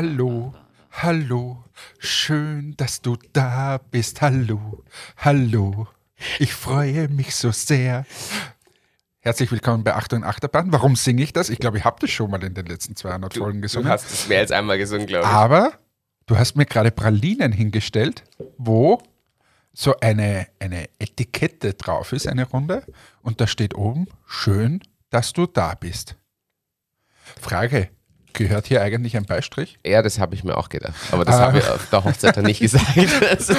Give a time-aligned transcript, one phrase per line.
[0.00, 0.54] Hallo,
[0.92, 1.64] hallo,
[1.98, 4.20] schön, dass du da bist.
[4.20, 4.84] Hallo,
[5.16, 5.88] hallo,
[6.38, 8.06] ich freue mich so sehr.
[9.18, 10.70] Herzlich willkommen bei Achtung Achterbahn.
[10.70, 11.50] Warum singe ich das?
[11.50, 13.88] Ich glaube, ich habe das schon mal in den letzten 200 Du, Folgen du gesungen.
[13.88, 15.32] hast es mehr als einmal gesungen, glaube ich.
[15.32, 15.72] Aber
[16.26, 18.22] du hast mir gerade Pralinen hingestellt,
[18.56, 19.02] wo
[19.72, 22.84] so eine, eine Etikette drauf ist, eine Runde,
[23.22, 24.80] und da steht oben, schön,
[25.10, 26.14] dass du da bist.
[27.40, 27.90] Frage,
[28.32, 29.78] gehört hier eigentlich ein Beistrich?
[29.84, 30.94] Ja, das habe ich mir auch gedacht.
[31.12, 31.40] Aber das Ah.
[31.46, 32.86] habe ich auf der Hochzeit dann nicht gesagt.
[33.30, 33.54] Also,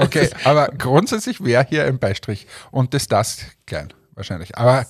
[0.00, 4.56] Okay, aber grundsätzlich wäre hier ein Beistrich und das das klein wahrscheinlich.
[4.58, 4.86] Aber,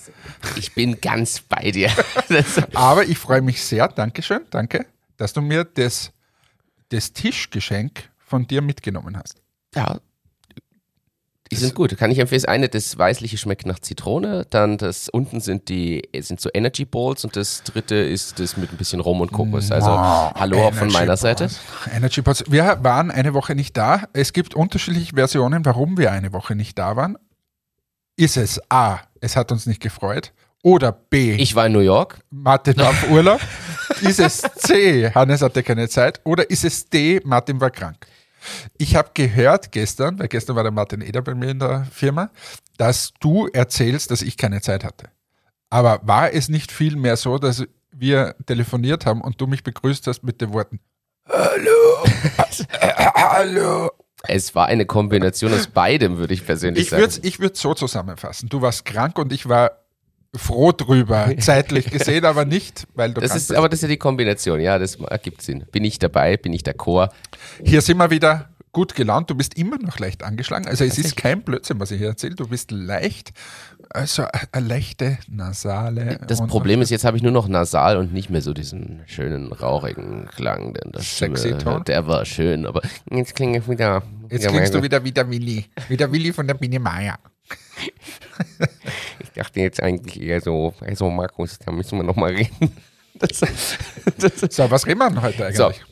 [0.57, 1.91] ich bin ganz bei dir.
[2.75, 4.87] Aber ich freue mich sehr, Dankeschön, danke,
[5.17, 6.11] dass du mir das,
[6.91, 9.37] das Tischgeschenk von dir mitgenommen hast.
[9.75, 9.99] ja.
[11.53, 11.97] Die sind gut.
[11.99, 12.41] Kann ich empfehlen.
[12.41, 14.47] Das eine, das Weißliche schmeckt nach Zitrone.
[14.51, 18.73] Dann das unten sind die sind so Energy Balls und das dritte ist das mit
[18.73, 19.71] ein bisschen Rum und Kokos.
[19.71, 21.45] Also Wow, hallo auch von Energy meiner Seite.
[21.45, 21.61] Balls.
[21.95, 22.45] Energy Balls.
[22.49, 24.05] Wir waren eine Woche nicht da.
[24.13, 27.19] Es gibt unterschiedliche Versionen, warum wir eine Woche nicht da waren.
[28.17, 32.21] Ist es A, es hat uns nicht gefreut, oder B, Ich war in New York.
[32.31, 33.41] Martin war auf Urlaub?
[34.03, 38.07] ist es C, Hannes hatte keine Zeit, oder ist es D, Martin war krank?
[38.79, 42.31] Ich habe gehört gestern, weil gestern war der Martin Eder bei mir in der Firma,
[42.77, 45.09] dass du erzählst, dass ich keine Zeit hatte.
[45.71, 50.23] Aber war es nicht vielmehr so, dass wir telefoniert haben und du mich begrüßt hast
[50.23, 50.81] mit den Worten
[51.29, 52.05] Hallo,
[53.15, 53.91] hallo.
[54.25, 57.03] Es war eine Kombination aus beidem, würde ich persönlich Ich sagen.
[57.03, 58.49] würde es ich würd's so zusammenfassen.
[58.49, 59.82] Du warst krank und ich war
[60.37, 63.99] froh drüber, zeitlich gesehen, aber nicht, weil du Das ist, aber das ist ja die
[63.99, 65.65] Kombination, ja, das ergibt Sinn.
[65.71, 67.11] Bin ich dabei, bin ich der Chor.
[67.63, 69.29] Hier sind wir wieder gut gelaunt.
[69.29, 70.67] Du bist immer noch leicht angeschlagen.
[70.67, 72.35] Also es ist kein Blödsinn, was ich hier erzähle.
[72.35, 73.33] Du bist leicht,
[73.91, 76.19] also eine leichte nasale.
[76.27, 79.53] Das Problem ist, jetzt habe ich nur noch nasal und nicht mehr so diesen schönen,
[79.53, 80.73] rauchigen Klang.
[80.73, 81.85] Denn das Sexy Stimme, Ton?
[81.85, 82.81] Der war schön, aber
[83.11, 84.03] jetzt klinge ich wieder.
[84.31, 85.67] Jetzt klingst du wieder wie der Willi.
[85.89, 87.19] Wie der Willi von der Biene Meier.
[89.21, 92.73] Ich dachte jetzt eigentlich eher so, also Markus, da müssen wir nochmal reden.
[93.15, 93.41] Das,
[94.19, 95.83] das, So, was reden wir denn heute so, eigentlich?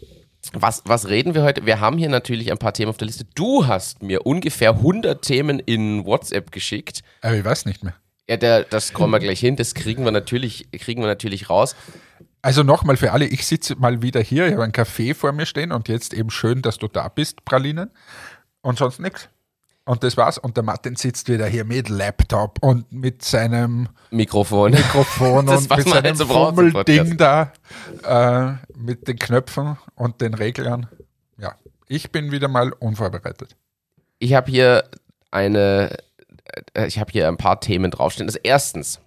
[0.53, 1.65] was, was reden wir heute?
[1.67, 3.25] Wir haben hier natürlich ein paar Themen auf der Liste.
[3.35, 7.03] Du hast mir ungefähr 100 Themen in WhatsApp geschickt.
[7.21, 7.95] Aber ich weiß nicht mehr.
[8.29, 9.57] Ja, der, das scrollen wir gleich hin.
[9.57, 11.77] Das kriegen wir natürlich, kriegen wir natürlich raus.
[12.43, 15.47] Also nochmal für alle, ich sitze mal wieder hier, ich habe einen Kaffee vor mir
[15.47, 17.91] stehen und jetzt eben schön, dass du da bist, Pralinen.
[18.63, 19.29] Und sonst nichts.
[19.85, 20.39] Und das war's.
[20.39, 24.73] Und der Martin sitzt wieder hier mit Laptop und mit seinem Mikrofon.
[24.73, 27.53] Mikrofon Das, und mit seinem halt so Fummelding da,
[28.05, 30.89] äh, mit den Knöpfen und den Reglern.
[31.39, 31.55] Ja,
[31.89, 33.57] ich bin wieder mal unvorbereitet.
[34.19, 34.85] Ich habe hier
[35.31, 35.97] eine,
[36.75, 38.27] äh, ich habe hier ein paar Themen draufstehen.
[38.27, 39.01] Das erstens,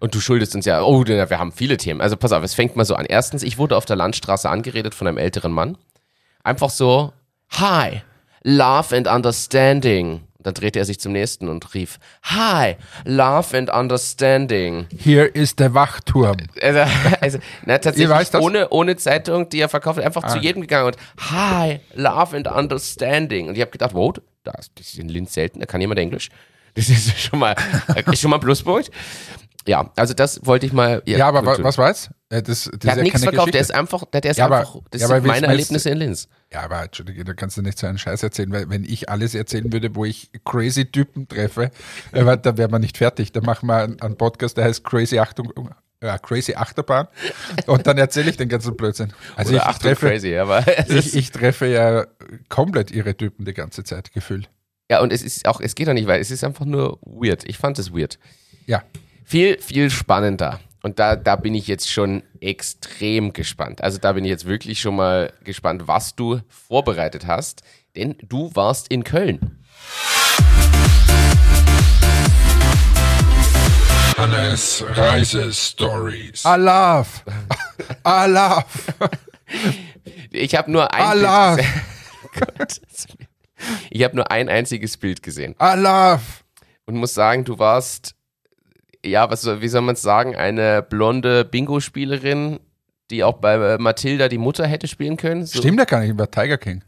[0.00, 2.00] und du schuldest uns ja, oh, wir haben viele Themen.
[2.00, 3.06] Also pass auf, es fängt mal so an.
[3.06, 5.78] Erstens, ich wurde auf der Landstraße angeredet von einem älteren Mann.
[6.44, 7.12] Einfach so,
[7.50, 8.02] hi,
[8.42, 10.22] love and understanding.
[10.38, 14.86] Und dann drehte er sich zum nächsten und rief, hi, love and understanding.
[14.96, 16.36] Hier ist der Wachturm.
[16.62, 16.80] Also,
[17.20, 20.28] also na, tatsächlich ohne, ohne Zeitung, die er verkauft hat, einfach Ah.
[20.28, 20.96] zu jedem gegangen und
[21.30, 23.48] hi, love and understanding.
[23.48, 24.12] Und ich habe gedacht, wow,
[24.44, 26.28] das, das ist in Linz selten, da kann jemand Englisch.
[26.74, 27.56] Das ist schon mal,
[28.12, 28.90] ist schon mal ein Pluspunkt.
[29.68, 31.02] Ja, also das wollte ich mal.
[31.04, 32.08] Ja, aber wa was war's?
[32.30, 34.46] Äh, Das, das Der hat ja nichts verkauft, der ist einfach, der, der ist Ja,
[34.46, 36.28] aber- einfach, das ja, sind meine Erlebnisse in Linz.
[36.52, 39.34] Ja, aber Entschuldige, da kannst du nicht so einen Scheiß erzählen, weil wenn ich alles
[39.34, 41.70] erzählen würde, wo ich crazy Typen treffe,
[42.12, 43.32] äh, weil da wären wir nicht fertig.
[43.32, 45.52] Da machen wir einen, einen Podcast, der heißt Crazy Achtung,
[46.02, 47.08] ja, Crazy Achterbahn
[47.66, 49.12] und dann erzähle ich den ganzen Blödsinn.
[49.36, 52.06] Also Oder ich, Achtung, treffe, crazy, aber ich, ich treffe ja
[52.48, 54.48] komplett ihre Typen die ganze Zeit, gefühlt.
[54.90, 57.44] ja, und es ist auch, es geht auch nicht, weil es ist einfach nur weird.
[57.46, 58.18] Ich fand es weird.
[58.66, 58.82] Ja,
[59.30, 60.58] Viel, viel spannender.
[60.82, 63.82] Und da, da bin ich jetzt schon extrem gespannt.
[63.82, 67.60] Also da bin ich jetzt wirklich schon mal gespannt, was du vorbereitet hast.
[67.94, 69.62] Denn du warst in Köln.
[74.16, 76.46] Hannes Reise Stories.
[76.46, 77.08] I love,
[78.06, 78.64] I love,
[80.30, 81.70] Ich habe nur ein gesehen.
[82.56, 82.80] Gott.
[83.90, 86.22] Ich habe nur ein einziges Bild gesehen I love.
[86.86, 88.14] und muss sagen, du warst,
[89.04, 92.60] ja, was wie soll man es sagen, eine blonde Bingo-Spielerin,
[93.10, 95.46] die auch bei äh, Mathilda die Mutter hätte spielen können.
[95.46, 95.58] So.
[95.58, 96.82] Stimmt ja gar nicht, war Tiger King.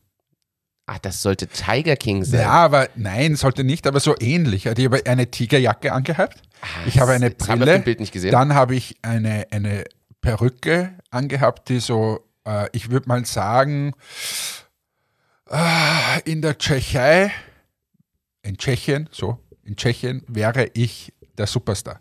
[0.87, 2.41] Ach, das sollte Tiger King sein.
[2.41, 4.67] Ja, aber nein, sollte nicht, aber so ähnlich.
[4.67, 6.43] Ich habe eine Tigerjacke angehabt.
[6.85, 7.65] Ich habe eine Brille.
[7.65, 8.33] dem Bild nicht gesehen.
[8.33, 9.85] Dann habe ich eine, eine
[10.21, 13.95] Perücke angehabt, die so, äh, ich würde mal sagen,
[15.49, 17.31] äh, in der Tschechei,
[18.43, 22.01] in Tschechien, so, in Tschechien wäre ich der Superstar.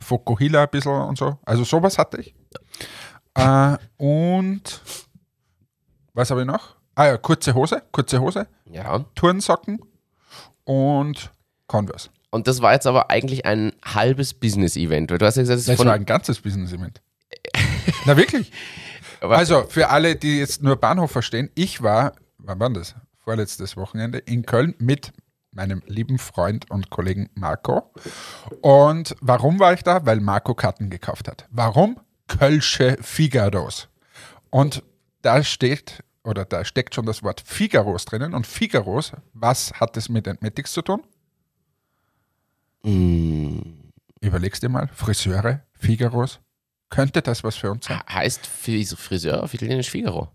[0.00, 1.38] Fokuhila ein bisschen und so.
[1.44, 2.34] Also sowas hatte ich.
[3.34, 4.80] Äh, und
[6.14, 6.76] was habe ich noch?
[6.94, 8.98] Ah ja, kurze Hose, kurze Hose, Ja.
[9.14, 9.80] Turnsocken
[10.64, 11.30] und
[11.66, 12.10] Converse.
[12.30, 15.10] Und das war jetzt aber eigentlich ein halbes Business-Event.
[15.10, 17.00] weil Du hast ja gesagt, es war ein ganzes Business-Event.
[18.06, 18.52] Na wirklich?
[19.20, 22.94] Aber- Also für alle, die jetzt nur Bahnhof verstehen, ich war, wann war das?
[23.18, 25.12] Vorletztes Wochenende in Köln mit
[25.52, 27.92] meinem lieben Freund und Kollegen Marco.
[28.62, 30.04] Und warum war ich da?
[30.06, 31.46] Weil Marco Karten gekauft hat.
[31.50, 31.98] Warum?
[32.28, 33.88] Kölsche Figaros.
[34.50, 34.82] Und
[35.22, 38.34] da steht, oder da steckt schon das Wort Figaros drinnen.
[38.34, 41.02] Und Figaros, was hat es mit Entmetics zu tun?
[44.20, 46.40] Überlegst dir mal, Friseure, Figaros.
[46.88, 48.00] Könnte das was für uns sein?
[48.08, 50.28] heißt Fris- Friseur auf Italienisch Figaro.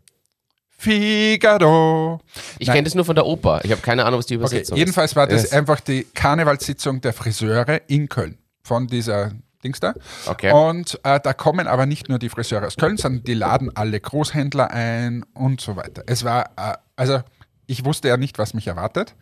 [0.77, 2.19] Figaro.
[2.60, 3.62] Ich kenne das nur von der Oper.
[3.63, 5.54] Ich habe keine Ahnung, was die Okay, Übersetzung jedenfalls war das ist.
[5.54, 9.31] einfach die Karnevalssitzung der Friseure in Köln von dieser
[9.63, 9.94] Dings da.
[10.27, 10.51] Okay.
[10.51, 14.00] Und äh, da kommen aber nicht nur die Friseure aus Köln, sondern die laden alle
[14.00, 16.04] Großhändler ein und so weiter.
[16.07, 17.22] Es war, äh, also
[17.66, 19.16] ich wusste ja nicht, was mich erwartet.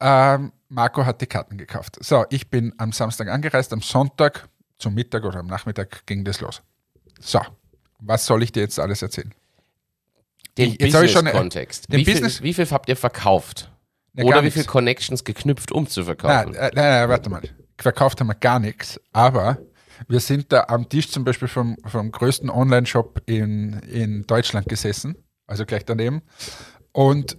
[0.00, 1.96] Ähm, Marco hat die Karten gekauft.
[2.00, 6.40] So, ich bin am Samstag angereist, am Sonntag zum Mittag oder am Nachmittag ging das
[6.40, 6.62] los.
[7.20, 7.40] So,
[8.00, 9.32] was soll ich dir jetzt alles erzählen?
[10.58, 11.86] Den Business-Kontext.
[11.90, 13.70] Wie, viel- Business- wie viel habt ihr verkauft?
[14.12, 16.52] Na, Oder wie viele Connections geknüpft, um zu verkaufen?
[16.52, 17.42] Nein, äh, nein, nein, warte mal.
[17.78, 19.58] Verkauft haben wir gar nichts, aber
[20.06, 25.16] wir sind da am Tisch zum Beispiel vom, vom größten Online-Shop in, in Deutschland gesessen,
[25.48, 26.22] also gleich daneben.
[26.92, 27.36] Und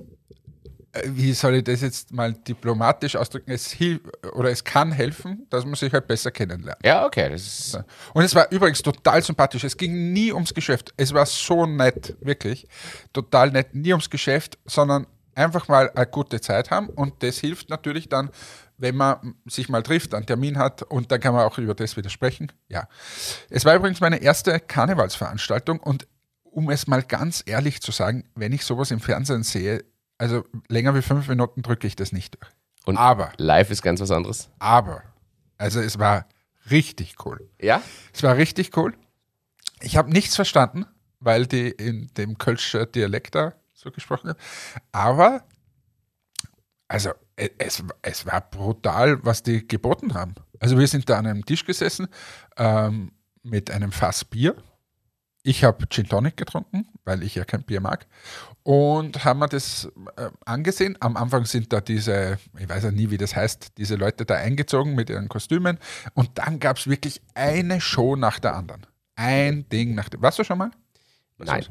[1.06, 3.52] wie soll ich das jetzt mal diplomatisch ausdrücken?
[3.52, 6.80] Es hilft oder es kann helfen, dass man sich halt besser kennenlernt.
[6.84, 7.30] Ja, okay.
[7.30, 7.80] Das ist,
[8.14, 9.64] Und es war übrigens total sympathisch.
[9.64, 10.94] Es ging nie ums Geschäft.
[10.98, 12.68] Es war so nett, wirklich.
[13.14, 13.76] Total nett.
[13.76, 16.90] Nie ums Geschäft, sondern einfach mal eine gute Zeit haben.
[16.90, 18.30] Und das hilft natürlich dann,
[18.78, 21.96] wenn man sich mal trifft, einen Termin hat und dann kann man auch über das
[21.98, 22.52] wieder sprechen.
[22.68, 22.88] Ja.
[23.50, 26.08] Es war übrigens meine erste Karnevalsveranstaltung und
[26.44, 29.84] um es mal ganz ehrlich zu sagen, wenn ich sowas im Fernsehen sehe,
[30.18, 32.52] also länger wie fünf Minuten drücke ich das nicht durch.
[32.86, 34.50] Und aber, live ist ganz was anderes.
[34.60, 35.04] aber,
[35.58, 36.28] also es war
[36.70, 37.50] richtig cool.
[37.62, 37.82] Ja?
[38.14, 38.94] Es war richtig cool.
[39.82, 40.86] Ich habe nichts verstanden,
[41.20, 44.40] weil die in dem Kölscher Dialekt da so gesprochen haben.
[44.92, 45.44] Aber,
[46.88, 50.36] also, e- es, es war brutal, was die geboten haben.
[50.60, 52.08] Also, wir sind da an einem Tisch gesessen
[52.58, 53.12] ähm,
[53.44, 54.56] mit einem Fass Bier.
[55.48, 58.08] Ich habe Gin Tonic getrunken, weil ich ja kein Bier mag.
[58.64, 59.88] Und haben wir das
[60.18, 60.98] äh, angesehen.
[61.02, 64.34] Am Anfang sind da diese, ich weiß ja nie, wie das heißt, diese Leute da
[64.34, 65.78] eingezogen mit ihren Kostümen.
[66.16, 68.88] Und dann gab es wirklich eine Show nach der anderen.
[69.16, 70.24] Ein Ding nach dem.
[70.24, 70.72] Warst du schon mal?
[71.38, 71.68] Nein.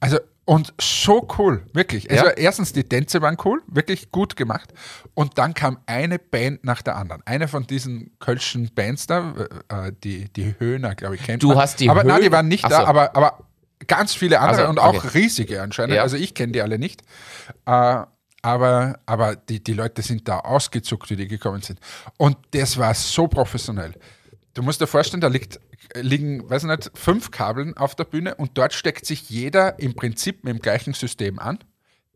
[0.00, 2.10] Also, und so cool, wirklich.
[2.10, 2.30] Also, Ja?
[2.32, 4.72] erstens, die Tänze waren cool, wirklich gut gemacht.
[5.14, 7.22] Und dann kam eine Band nach der anderen.
[7.26, 9.34] Eine von diesen kölschen Bands da,
[9.68, 11.58] äh, die, die Höhner, glaube ich, kennt Du man.
[11.58, 12.86] hast die Aber nein, die Höhner- waren nicht Ach da, so.
[12.86, 13.38] aber, aber
[13.86, 15.18] ganz viele andere Also, und auch okay.
[15.18, 15.94] riesige anscheinend.
[15.94, 16.02] Ja.
[16.02, 17.02] Also, ich kenne die alle nicht.
[17.66, 18.02] Äh,
[18.44, 21.78] aber aber die, die Leute sind da ausgezuckt, wie die gekommen sind.
[22.18, 23.94] Und das war so professionell.
[24.54, 25.60] Du musst dir vorstellen, da liegt,
[25.94, 29.94] liegen, weiß ich nicht, fünf Kabeln auf der Bühne und dort steckt sich jeder im
[29.94, 31.58] Prinzip mit dem gleichen System an.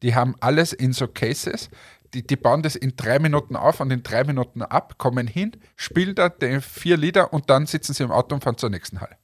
[0.02, 1.70] Die haben alles in so Cases.
[2.14, 5.52] Die, die bauen das in drei Minuten auf und in drei Minuten ab, kommen hin,
[5.74, 9.00] spielen da die vier Lieder und dann sitzen sie im Auto und fahren zur nächsten
[9.00, 9.16] Halle.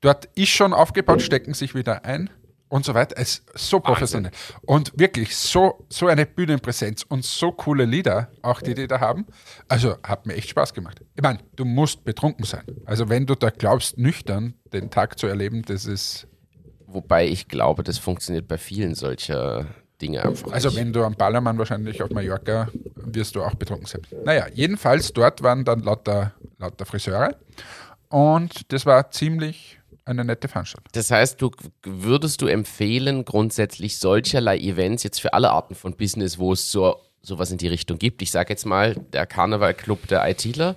[0.00, 2.30] Dort ist schon aufgebaut, stecken sich wieder ein
[2.68, 3.16] und so weiter.
[3.18, 4.32] Es ist so professionell.
[4.62, 9.26] Und wirklich so, so eine Bühnenpräsenz und so coole Lieder, auch die, die da haben.
[9.68, 11.00] Also hat mir echt Spaß gemacht.
[11.14, 12.64] Ich meine, du musst betrunken sein.
[12.84, 16.26] Also wenn du da glaubst, nüchtern den Tag zu erleben, das ist.
[16.90, 19.66] Wobei ich glaube, das funktioniert bei vielen solcher
[20.00, 20.52] Dinge einfach.
[20.52, 20.78] Also nicht.
[20.78, 24.02] wenn du am Ballermann wahrscheinlich auf Mallorca wirst du auch betrunken sein.
[24.24, 27.36] Naja, jedenfalls dort waren dann lauter, lauter Friseure.
[28.08, 29.77] Und das war ziemlich
[30.08, 30.88] eine nette Veranstaltung.
[30.92, 31.50] Das heißt, du
[31.82, 36.96] würdest du empfehlen, grundsätzlich solcherlei Events jetzt für alle Arten von Business, wo es so
[37.22, 38.22] sowas in die Richtung gibt.
[38.22, 40.76] Ich sage jetzt mal, der Karnevalclub der ITler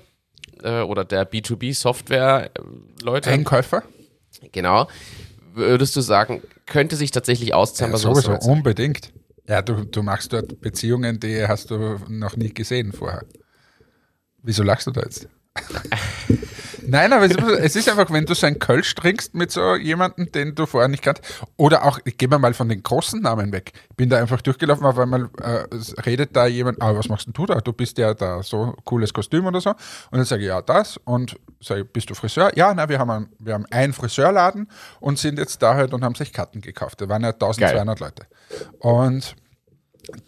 [0.63, 3.29] äh, oder der B2B-Software-Leute.
[3.29, 3.83] Einkäufer?
[4.51, 4.87] Genau.
[5.53, 9.11] Würdest du sagen, könnte sich tatsächlich auszahlen, Ja, sowieso, unbedingt.
[9.47, 13.23] Ja, du, du machst dort Beziehungen, die hast du noch nie gesehen vorher.
[14.43, 15.27] Wieso lachst du da jetzt?
[16.91, 20.55] Nein, aber es ist- einfach, wenn du so ein Kölsch trinkst mit so jemandem, den
[20.55, 21.21] du vorher nicht kannt,
[21.55, 23.71] oder auch, gehen wir mal von den großen Namen weg.
[23.95, 25.63] Bin da einfach durchgelaufen, auf einmal äh,
[26.05, 27.61] redet da jemand, ah, was machst denn du da?
[27.61, 29.69] Du bist ja da so cooles Kostüm oder so.
[29.69, 29.77] Und
[30.11, 30.97] dann sage ich, ja, das.
[31.05, 32.51] Und sage, bist du Friseur?
[32.57, 34.67] Ja, na, wir haben, einen, wir haben einen Friseurladen
[34.99, 36.99] und sind jetzt da halt und haben sich Karten gekauft.
[36.99, 38.27] Da waren ja 1200 Leute.
[38.79, 39.35] Und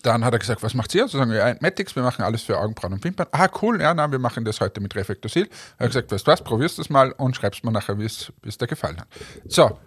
[0.01, 1.08] dann hat er gesagt, was macht ihr?
[1.08, 3.27] So sagen wir, ja, Matics, wir machen alles für Augenbrauen und Wimpern.
[3.32, 5.50] Ah, cool, ja, nein, wir machen das heute mit Reflectosil.
[5.77, 8.32] Er hat gesagt, weißt du was, probierst das mal und schreibst mir nachher, wie es
[8.42, 9.08] wie es dir gefallen hat.
[9.48, 9.80] So,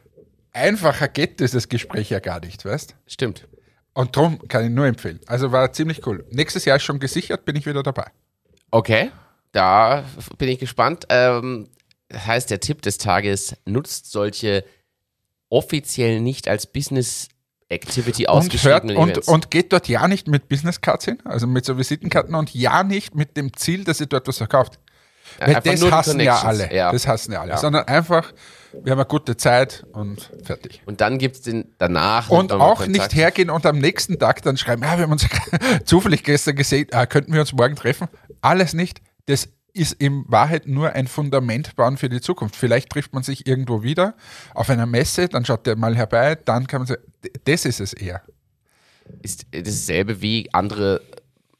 [0.52, 2.96] einfacher geht dieses Gespräch ja gar nicht, weißt?
[3.06, 3.46] Stimmt.
[3.94, 5.20] Und darum kann ich nur empfehlen.
[5.26, 6.24] Also war ziemlich cool.
[6.30, 8.10] Nächstes Jahr ist schon gesichert, bin ich wieder dabei.
[8.70, 9.10] Okay,
[9.52, 10.04] da
[10.36, 11.06] bin ich gespannt.
[11.08, 11.68] Ähm,
[12.08, 14.64] das heißt, der Tipp des Tages nutzt solche
[15.48, 17.28] offiziell nicht als Business
[17.68, 19.28] Activity Und, hört, ausgeschriebenen und, Events.
[19.28, 22.84] und geht dort ja nicht mit Business Cards hin, also mit so Visitenkarten und ja
[22.84, 24.78] nicht mit dem Ziel, dass ihr dort was verkauft.
[25.38, 26.72] Weil einfach das hassen ja alle.
[26.72, 26.92] Ja.
[26.92, 27.50] Das hassen ja alle.
[27.50, 27.56] Ja.
[27.56, 28.32] Sondern einfach,
[28.72, 30.82] wir haben eine gute Zeit und fertig.
[30.86, 32.30] Und dann gibt es den danach.
[32.30, 32.90] Und auch Kontakt.
[32.90, 35.26] nicht hergehen und am nächsten Tag dann schreiben, ja, wir haben uns
[35.84, 38.08] zufällig gestern gesehen, äh, könnten wir uns morgen treffen?
[38.40, 39.00] Alles nicht.
[39.26, 42.56] Das ist in Wahrheit nur ein Fundament bauen für die Zukunft.
[42.56, 44.14] Vielleicht trifft man sich irgendwo wieder
[44.54, 47.02] auf einer Messe, dann schaut der mal herbei, dann kann man sagen,
[47.44, 48.22] das ist es eher.
[49.22, 51.02] ist dasselbe wie andere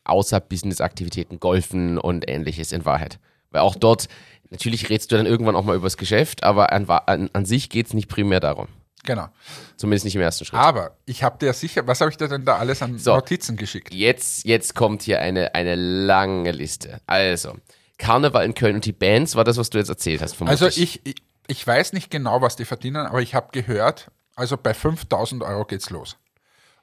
[0.05, 3.19] außer Business-Aktivitäten, Golfen und ähnliches in Wahrheit.
[3.51, 4.09] Weil auch dort,
[4.51, 7.71] natürlich redest du dann irgendwann auch mal über das Geschäft, aber an, an, an sich
[7.71, 8.69] geht es nicht primär darum.
[9.07, 9.29] Genau.
[9.77, 10.59] Zumindest nicht im ersten Schritt.
[10.59, 13.15] Aber ich habe dir sicher, was habe ich dir denn da alles an So.
[13.15, 13.95] Notizen geschickt?
[13.95, 17.01] Jetzt, jetzt kommt hier eine, eine lange Liste.
[17.07, 17.55] Also,
[17.99, 20.37] Karneval in Köln und die Bands war das, was du jetzt erzählt hast.
[20.37, 20.63] Vermutlich.
[20.63, 24.57] Also ich, ich, ich weiß nicht genau, was die verdienen, aber ich habe gehört, also
[24.57, 26.17] bei 5000 Euro geht's los.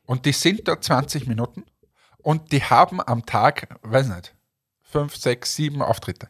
[0.05, 1.63] Und die sind da 20 Minuten
[2.17, 4.33] und die haben am Tag, weiß nicht,
[4.81, 6.29] fünf, sechs, sieben Auftritte.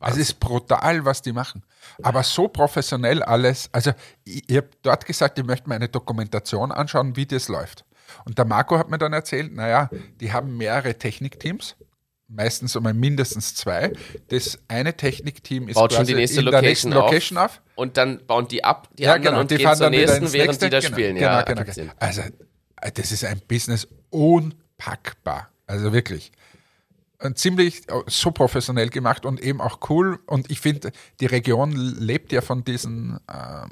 [0.00, 1.64] Also es ist brutal, was die machen.
[2.02, 3.68] Aber so professionell alles.
[3.72, 3.92] Also
[4.24, 7.84] ich, ich habe dort gesagt, ich möchte mir eine Dokumentation anschauen, wie das läuft.
[8.24, 11.76] Und der Marco hat mir dann erzählt, naja, die haben mehrere Technikteams,
[12.28, 13.92] meistens einmal mindestens zwei.
[14.28, 17.60] Das eine Technikteam ist Baut schon die nächste in der Location, nächsten Location auf.
[17.74, 19.40] Und dann bauen die ab, die Ja, anderen, genau.
[19.40, 20.64] und Die gehen fahren zur nächsten, ins während nächste.
[20.66, 21.14] die da genau, spielen.
[21.16, 21.72] Genau, ja, genau.
[21.72, 21.90] Sinn.
[21.98, 22.22] Also,
[22.80, 25.48] äh, das ist ein Business unpackbar.
[25.66, 26.32] Also wirklich.
[27.20, 30.18] Und ziemlich äh, so professionell gemacht und eben auch cool.
[30.26, 33.70] Und ich finde, die Region lebt ja von diesen, ähm,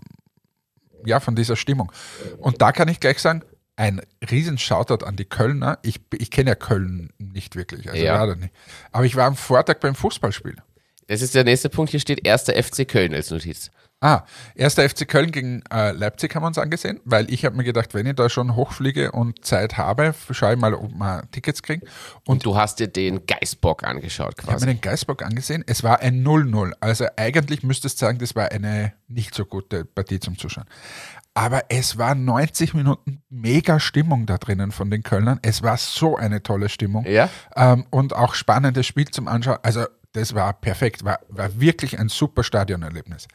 [1.04, 1.92] ja, von dieser Stimmung.
[2.38, 3.42] Und da kann ich gleich sagen,
[3.76, 5.78] ein riesen Shoutout an die Kölner.
[5.82, 8.24] Ich, ich kenne ja Köln nicht wirklich, also Ja.
[8.26, 8.52] da nicht.
[8.92, 10.56] Aber ich war am Vortag beim Fußballspiel.
[11.08, 11.90] Das ist der nächste Punkt.
[11.90, 13.70] Hier steht erster FC Köln als Notiz.
[14.00, 17.64] Ah, erster FC Köln gegen äh, Leipzig haben wir uns angesehen, weil ich habe mir
[17.64, 21.62] gedacht, wenn ich da schon hochfliege und Zeit habe, schaue ich mal, ob wir Tickets
[21.62, 21.80] kriegen.
[22.24, 24.66] Und Und du hast dir den Geißbock angeschaut ich habe quasi.
[24.66, 25.64] mir den Geisbock angesehen.
[25.66, 26.72] Es war ein 0-0.
[26.80, 30.66] Also eigentlich müsstest du sagen, das war eine nicht so gute Partie zum Zuschauen.
[31.36, 35.38] Aber es war 90 Minuten mega Stimmung da drinnen von den Kölnern.
[35.42, 37.04] Es war so eine tolle Stimmung.
[37.04, 37.28] Ja?
[37.54, 39.58] Ähm, und auch spannendes Spiel zum Anschauen.
[39.62, 41.04] Also das war perfekt.
[41.04, 43.28] War, war wirklich ein super Stadionerlebnis.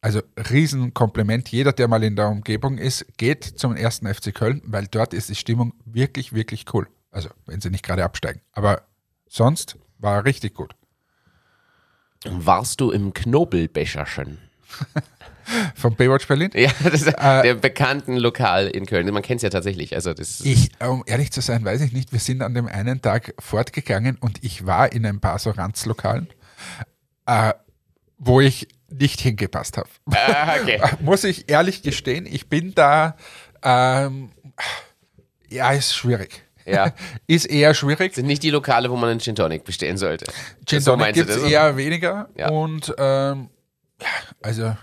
[0.00, 1.50] Also Riesenkompliment.
[1.50, 5.28] Jeder, der mal in der Umgebung ist, geht zum ersten FC Köln, weil dort ist
[5.28, 6.88] die Stimmung wirklich, wirklich cool.
[7.10, 8.40] Also wenn sie nicht gerade absteigen.
[8.52, 8.84] Aber
[9.28, 10.74] sonst war richtig gut.
[12.24, 14.38] Warst du im Knobelbecherchen?
[15.74, 16.50] Von Baywatch Berlin?
[16.54, 19.12] Ja, das ist der bekannten Lokal in Köln.
[19.12, 19.94] Man kennt es ja tatsächlich.
[19.94, 22.12] Also das Ich, um ehrlich zu sein, weiß ich nicht.
[22.12, 26.28] Wir sind an dem einen Tag fortgegangen und ich war in ein paar so Ranzlokalen,
[27.26, 27.52] äh,
[28.18, 29.88] wo ich nicht hingepasst habe.
[30.10, 30.80] Ah, okay.
[31.00, 33.16] Muss ich ehrlich gestehen, ich bin da,
[33.62, 34.30] ähm,
[35.48, 36.42] ja, ist schwierig.
[36.66, 36.94] Ja.
[37.26, 38.14] Ist eher schwierig.
[38.14, 40.24] sind nicht die Lokale, wo man einen Gin Tonic bestellen sollte.
[40.64, 42.30] Gin So Tonic du gibt es eher weniger.
[42.36, 42.48] Ja.
[42.48, 43.50] Und ähm,
[44.00, 44.08] ja,
[44.42, 44.74] also,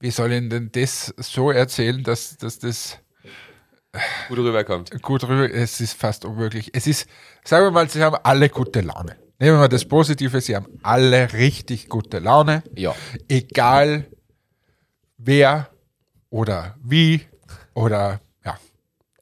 [0.00, 2.98] wie soll ich denn das so erzählen, dass, dass das
[4.28, 5.02] Gut rüberkommt.
[5.02, 5.52] gut rüber.
[5.52, 6.70] Es ist fast unmöglich.
[6.74, 7.08] Es ist,
[7.44, 9.16] sagen wir mal, sie haben alle gute Laune.
[9.38, 12.62] Nehmen wir mal das Positive, sie haben alle richtig gute Laune.
[12.76, 12.94] Ja.
[13.28, 14.06] Egal
[15.18, 15.70] wer
[16.30, 17.22] oder wie
[17.74, 18.58] oder ja.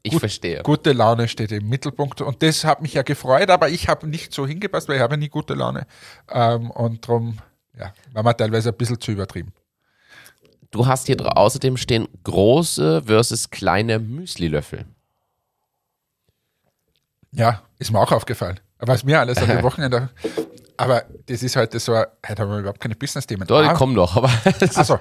[0.02, 0.62] Ich verstehe.
[0.62, 4.32] Gute Laune steht im Mittelpunkt und das hat mich ja gefreut, aber ich habe nicht
[4.32, 5.86] so hingepasst, weil ich habe nie gute Laune.
[6.30, 7.38] Ähm, und darum
[7.78, 9.52] ja, war man teilweise ein bisschen zu übertrieben.
[10.72, 14.86] Du hast hier außerdem stehen große versus kleine Müslilöffel.
[17.30, 18.58] Ja, ist mir auch aufgefallen.
[18.78, 20.10] Was mir alles an dem Wochenende.
[20.76, 23.46] Aber das ist heute so, heute haben wir überhaupt keine Business-Themen.
[23.46, 24.30] Dort Ah, kommen noch, aber
[24.74, 24.98] Also,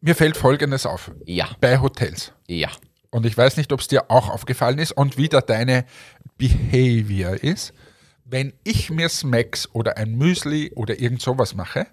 [0.00, 1.12] mir fällt Folgendes auf.
[1.26, 2.32] ja, Bei Hotels.
[2.48, 2.68] ja.
[3.10, 5.86] Und ich weiß nicht, ob es dir auch aufgefallen ist und wie da deine
[6.36, 7.72] Behavior ist.
[8.26, 11.86] Wenn ich mir Smacks oder ein Müsli oder irgend sowas mache,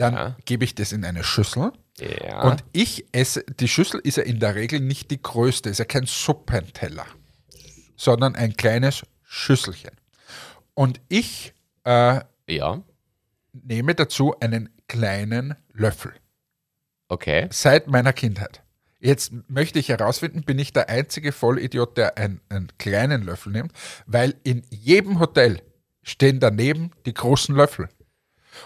[0.00, 0.36] dann Ja.
[0.44, 1.72] gebe ich das in eine Schüssel.
[1.98, 2.42] Ja.
[2.42, 5.84] Und ich esse, die Schüssel ist ja in der Regel nicht die größte, ist ja
[5.84, 7.06] kein Suppenteller,
[7.96, 9.90] sondern ein kleines Schüsselchen.
[10.74, 11.52] Und ich
[11.84, 12.82] äh, ja,
[13.52, 16.12] nehme dazu einen kleinen Löffel.
[17.08, 17.48] okay.
[17.50, 18.62] Seit meiner Kindheit.
[19.02, 23.72] Jetzt möchte ich herausfinden, bin ich der einzige Vollidiot, der einen, einen kleinen Löffel nimmt,
[24.06, 25.60] weil in jedem Hotel
[26.02, 27.88] stehen daneben die großen Löffel.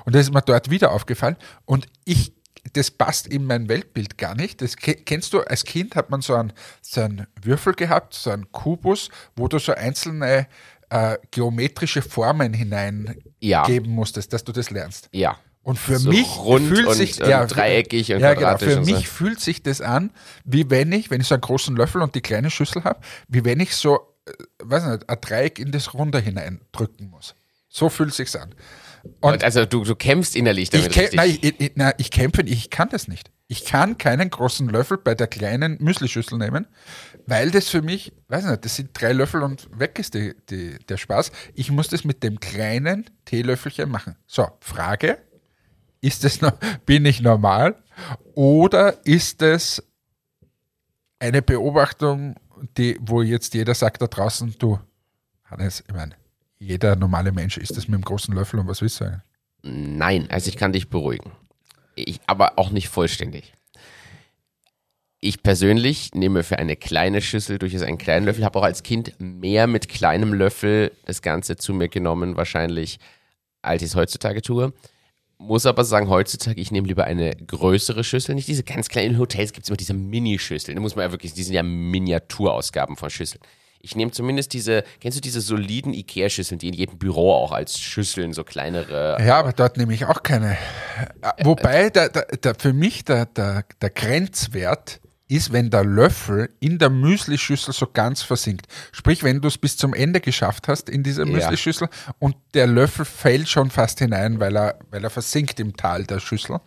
[0.04, 1.36] Und das ist mir dort wieder aufgefallen.
[1.64, 2.32] Und ich
[2.72, 4.62] das passt in mein Weltbild gar nicht.
[4.62, 6.50] Das ke- kennst du, als Kind hat man so einen,
[6.80, 10.46] so einen Würfel gehabt, so einen Kubus, wo du so einzelne
[10.88, 13.66] äh, geometrische Formen hineingeben Ja.
[13.84, 15.10] musstest, dass du das lernst.
[15.12, 15.36] Ja.
[15.62, 18.94] Und für So mich fühlt und, sich ähm, dreieckig und ja, genau, für und so.
[18.94, 20.10] mich fühlt sich das an,
[20.46, 23.44] wie wenn ich, wenn ich so einen großen Löffel und die kleine Schüssel habe, wie
[23.44, 27.34] wenn ich so, äh, weiß nicht, ein Dreieck in das Runde hineindrücken muss.
[27.68, 28.54] So fühlt sich's an.
[29.20, 31.16] Und also du, du kämpfst innerlich ich, damit kä richtig.
[31.16, 33.30] nein, ich, ich, nein, ich kämpfe, ich kann das nicht.
[33.46, 36.66] Ich kann keinen großen Löffel bei der kleinen Müslischüssel nehmen,
[37.26, 40.78] weil das für mich, weiß nicht, das sind drei Löffel und weg ist die, die,
[40.88, 41.30] der Spaß.
[41.54, 44.16] Ich muss das mit dem kleinen Teelöffelchen machen.
[44.26, 45.18] So, Frage,
[46.00, 46.38] ist das
[46.86, 47.82] bin ich normal
[48.34, 49.82] oder ist es
[51.18, 52.36] eine Beobachtung,
[52.76, 54.78] die, wo jetzt jeder sagt da draußen, du,
[55.44, 56.16] Hannes, ich meine,
[56.58, 59.22] jeder normale Mensch isst das mit dem großen Löffel und was willst du?
[59.62, 61.32] Nein, also ich kann dich beruhigen.
[61.96, 63.52] Ich, aber auch nicht vollständig.
[65.20, 69.14] Ich persönlich nehme für eine kleine Schüssel durchaus einen kleinen Löffel, habe auch als Kind
[69.18, 72.98] mehr mit kleinem Löffel das Ganze zu mir genommen, wahrscheinlich,
[73.62, 74.74] als ich es heutzutage tue.
[75.38, 79.52] Muss aber sagen, heutzutage, ich nehme lieber eine größere Schüssel, nicht diese ganz kleinen Hotels
[79.52, 80.76] gibt es immer diese Mini-Schüsseln.
[80.76, 83.40] Da muss man ja wirklich, die sind ja Miniaturausgaben von Schüsseln.
[83.84, 87.78] Ich nehme zumindest diese, kennst du diese soliden Ikea-Schüsseln, die in jedem Büro auch als
[87.78, 90.52] Schüsseln, so kleinere Ja, aber dort nehme ich auch keine.
[91.20, 96.48] Äh, Wobei der, der, der, für mich der, der, der Grenzwert ist, wenn der Löffel
[96.60, 98.66] in der Müslischüssel so ganz versinkt.
[98.92, 101.32] Sprich, wenn du es bis zum Ende geschafft hast in dieser Ja.
[101.32, 101.88] Müslischüssel
[102.18, 106.20] und der Löffel fällt schon fast hinein, weil er, weil er versinkt im Tal der
[106.20, 106.60] Schüssel,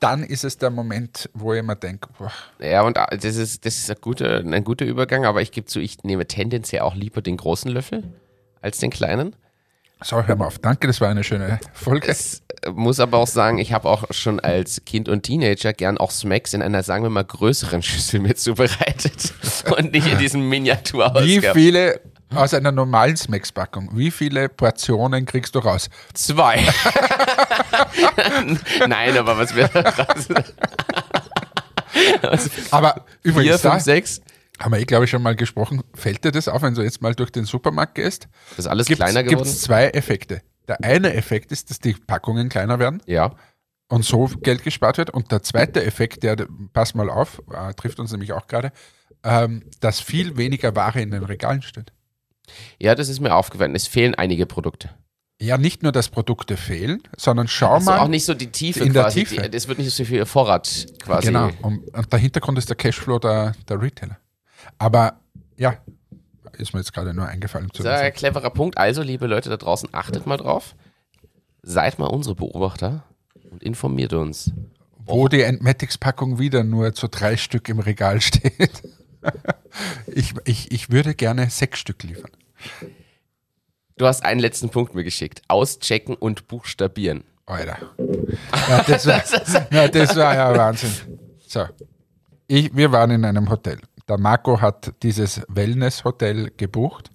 [0.00, 3.76] dann ist es der Moment, wo ich mir denke, boah, Ja, und das ist, das
[3.76, 7.22] ist ein, guter, ein guter Übergang, aber ich gebe zu, ich nehme tendenziell auch lieber
[7.22, 8.02] den großen Löffel
[8.62, 9.36] als den kleinen.
[10.02, 10.58] so, hör mal auf.
[10.58, 12.08] Danke, das war eine schöne Folge.
[12.08, 15.98] Es äh, muss aber auch sagen, ich habe auch schon als Kind und Teenager gern
[15.98, 19.34] auch Smacks in einer, sagen wir mal, größeren Schüssel mit zubereitet
[19.76, 21.52] und nicht in diesem Wie Miniaturausgaben.
[21.52, 22.00] viele
[22.34, 25.88] aus einer normalen Smacks-Packung, wie viele Portionen kriegst du raus?
[26.14, 26.58] Zwei.
[28.88, 30.28] Nein, aber was wäre raus?
[32.70, 34.20] Aber Vier, übrigens, da fünf, sechs?
[34.60, 35.82] haben wir eh, glaube ich, schon mal gesprochen.
[35.94, 38.28] Fällt dir das auf, wenn du jetzt mal durch den Supermarkt gehst?
[38.50, 39.44] Das ist alles Gibt's, kleiner geworden?
[39.44, 40.40] gibt's zwei Effekte.
[40.68, 43.34] Der eine Effekt ist, dass die Packungen kleiner werden Ja.
[43.88, 45.10] und so Geld gespart wird.
[45.10, 46.36] Und der zweite Effekt, der,
[46.72, 48.70] pass mal auf, äh, trifft uns nämlich auch gerade,
[49.24, 51.92] ähm, dass viel weniger Ware in den Regalen steht.
[52.78, 53.74] Ja, das ist mir aufgefallen.
[53.74, 54.90] Es fehlen einige Produkte.
[55.42, 58.00] Ja, nicht nur, dass Produkte fehlen, sondern schau Also mal.
[58.00, 59.24] auch nicht so die Tiefe in der quasi.
[59.24, 59.48] Tiefe.
[59.48, 61.28] Die, es wird nicht so viel Vorrat quasi.
[61.28, 61.50] Genau.
[61.62, 64.18] Und, und der Hintergrund ist der Cashflow der, der Retailer.
[64.76, 65.20] Aber
[65.56, 65.78] ja,
[66.58, 68.76] ist mir jetzt gerade nur eingefallen zu Das ist ein cleverer Punkt.
[68.76, 70.74] Also, liebe Leute da draußen, achtet mal drauf.
[71.62, 73.04] Seid mal unsere Beobachter
[73.50, 74.52] und informiert uns.
[74.98, 78.82] Wo die Entmatics-Packung wieder nur zu drei Stück im Regal steht.
[80.06, 82.30] ich, ich, ich würde gerne sechs Stück liefern.
[83.96, 85.42] Du hast einen letzten Punkt mir geschickt.
[85.48, 87.24] Auschecken und buchstabieren.
[87.46, 87.78] Alter.
[88.68, 89.22] Ja, das, war,
[89.70, 90.90] ja, das war ja Wahnsinn.
[91.46, 91.66] So.
[92.46, 93.78] Ich, wir waren in einem Hotel.
[94.08, 97.10] Der Marco hat dieses Wellness-Hotel gebucht,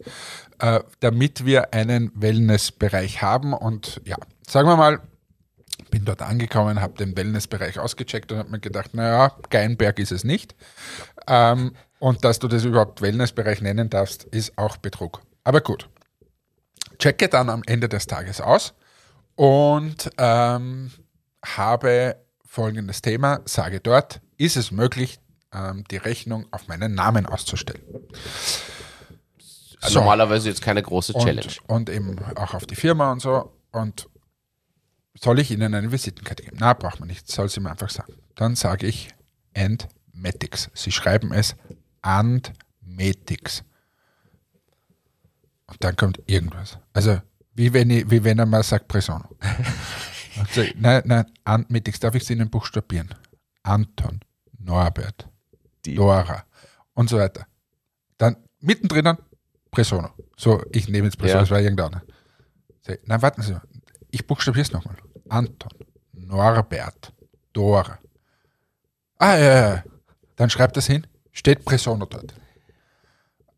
[0.59, 3.53] äh, damit wir einen Wellnessbereich haben.
[3.53, 5.01] Und ja, sagen wir mal,
[5.91, 10.23] bin dort angekommen, habe den Wellnessbereich ausgecheckt und habe mir gedacht, naja, Geinberg ist es
[10.23, 10.55] nicht.
[11.27, 15.21] Ähm, und dass du das überhaupt Wellnessbereich nennen darfst, ist auch Betrug.
[15.45, 15.87] Aber gut.
[16.99, 18.73] Checke dann am Ende des Tages aus
[19.35, 20.91] und ähm,
[21.45, 25.19] habe folgendes Thema, sage dort, ist es möglich,
[25.53, 27.81] ähm, die Rechnung auf meinen Namen auszustellen.
[29.81, 29.99] So.
[29.99, 31.45] Normalerweise jetzt keine große Challenge.
[31.67, 33.53] Und, und eben auch auf die Firma und so.
[33.71, 34.07] Und
[35.19, 36.57] soll ich Ihnen eine Visitenkarte geben?
[36.59, 38.15] Na, braucht man nicht, soll sie mir einfach sagen.
[38.35, 39.09] Dann sage ich
[39.55, 40.69] Andmetics.
[40.73, 41.55] Sie schreiben es
[42.01, 43.63] Andmetics.
[45.67, 46.77] Und dann kommt irgendwas.
[46.93, 47.21] Also,
[47.53, 49.23] wie wenn, ich, wie wenn er mal sagt Presono.
[50.55, 53.13] Ich, nein, nein, Andmetics, darf ich sie Ihnen buchstabieren?
[53.63, 54.19] Anton,
[54.59, 55.27] Norbert,
[55.85, 56.43] Dora
[56.93, 57.47] und so weiter.
[58.17, 59.17] Dann mittendrin
[59.71, 60.09] Presono.
[60.37, 61.41] So, ich nehme jetzt Presono, Ja.
[61.41, 62.03] das war irgendeiner.
[63.05, 63.61] Nein, warten Sie mal.
[64.11, 64.95] Ich buchstabiere es nochmal.
[65.29, 65.71] Anton,
[66.13, 67.11] Norbert,
[67.53, 67.97] Dora.
[69.17, 69.83] Ah, ja, ja, ja.
[70.35, 72.35] Dann schreibt das hin, steht Presono dort.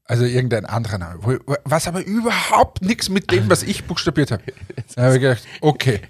[0.09, 1.39] Also irgendein anderer Name.
[1.65, 4.43] Was aber überhaupt nichts mit dem, was ich buchstabiert habe.
[4.95, 6.01] Dann habe ich gedacht, okay.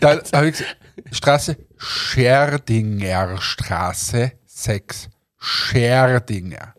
[0.00, 0.76] Dann habe ich gesagt,
[1.12, 5.08] Straße Scherdinger Straße 6.
[5.38, 6.74] Scherdinger.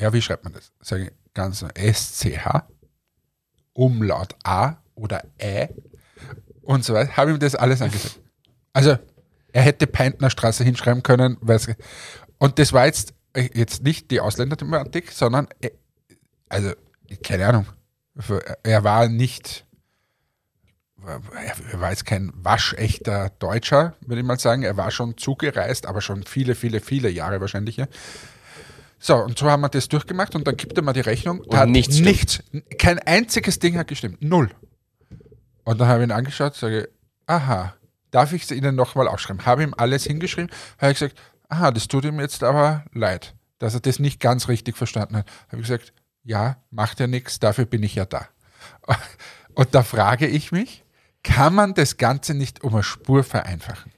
[0.00, 0.72] Ja, wie schreibt man das?
[0.80, 2.64] Sage ich ganz SCH,
[3.72, 5.68] Umlaut A oder Ä
[6.62, 7.16] und so weiter.
[7.16, 8.18] Habe ihm das alles angesagt.
[8.72, 8.98] Also,
[9.52, 11.36] Er hätte Peintnerstraße hinschreiben können.
[12.38, 13.14] Und das war jetzt,
[13.54, 15.70] jetzt nicht die Ausländerthematik, sondern, äh,
[16.48, 16.72] also,
[17.22, 17.66] keine Ahnung.
[18.64, 19.64] Er war nicht,
[21.06, 24.64] er war jetzt kein waschechter Deutscher, würde ich mal sagen.
[24.64, 27.80] Er war schon zugereist, aber schon viele, viele, viele Jahre wahrscheinlich.
[28.98, 31.44] So, und so haben wir das durchgemacht und dann gibt er mir die Rechnung.
[31.48, 32.42] Da hat nichts nichts.
[32.78, 34.20] Kein einziges Ding hat gestimmt.
[34.20, 34.50] Null.
[35.62, 36.88] Und dann habe ich ihn angeschaut, sage,
[37.26, 37.74] aha,
[38.10, 39.46] darf ich es Ihnen nochmal aufschreiben?
[39.46, 41.16] Habe ihm alles hingeschrieben, habe ich gesagt,
[41.48, 45.26] aha, das tut ihm jetzt aber leid, dass er das nicht ganz richtig verstanden hat.
[45.48, 45.92] Habe ich gesagt,
[46.24, 48.28] ja, macht ja nichts, dafür bin ich ja da.
[49.54, 50.84] Und da frage ich mich,
[51.22, 53.92] kann man das Ganze nicht um eine Spur vereinfachen?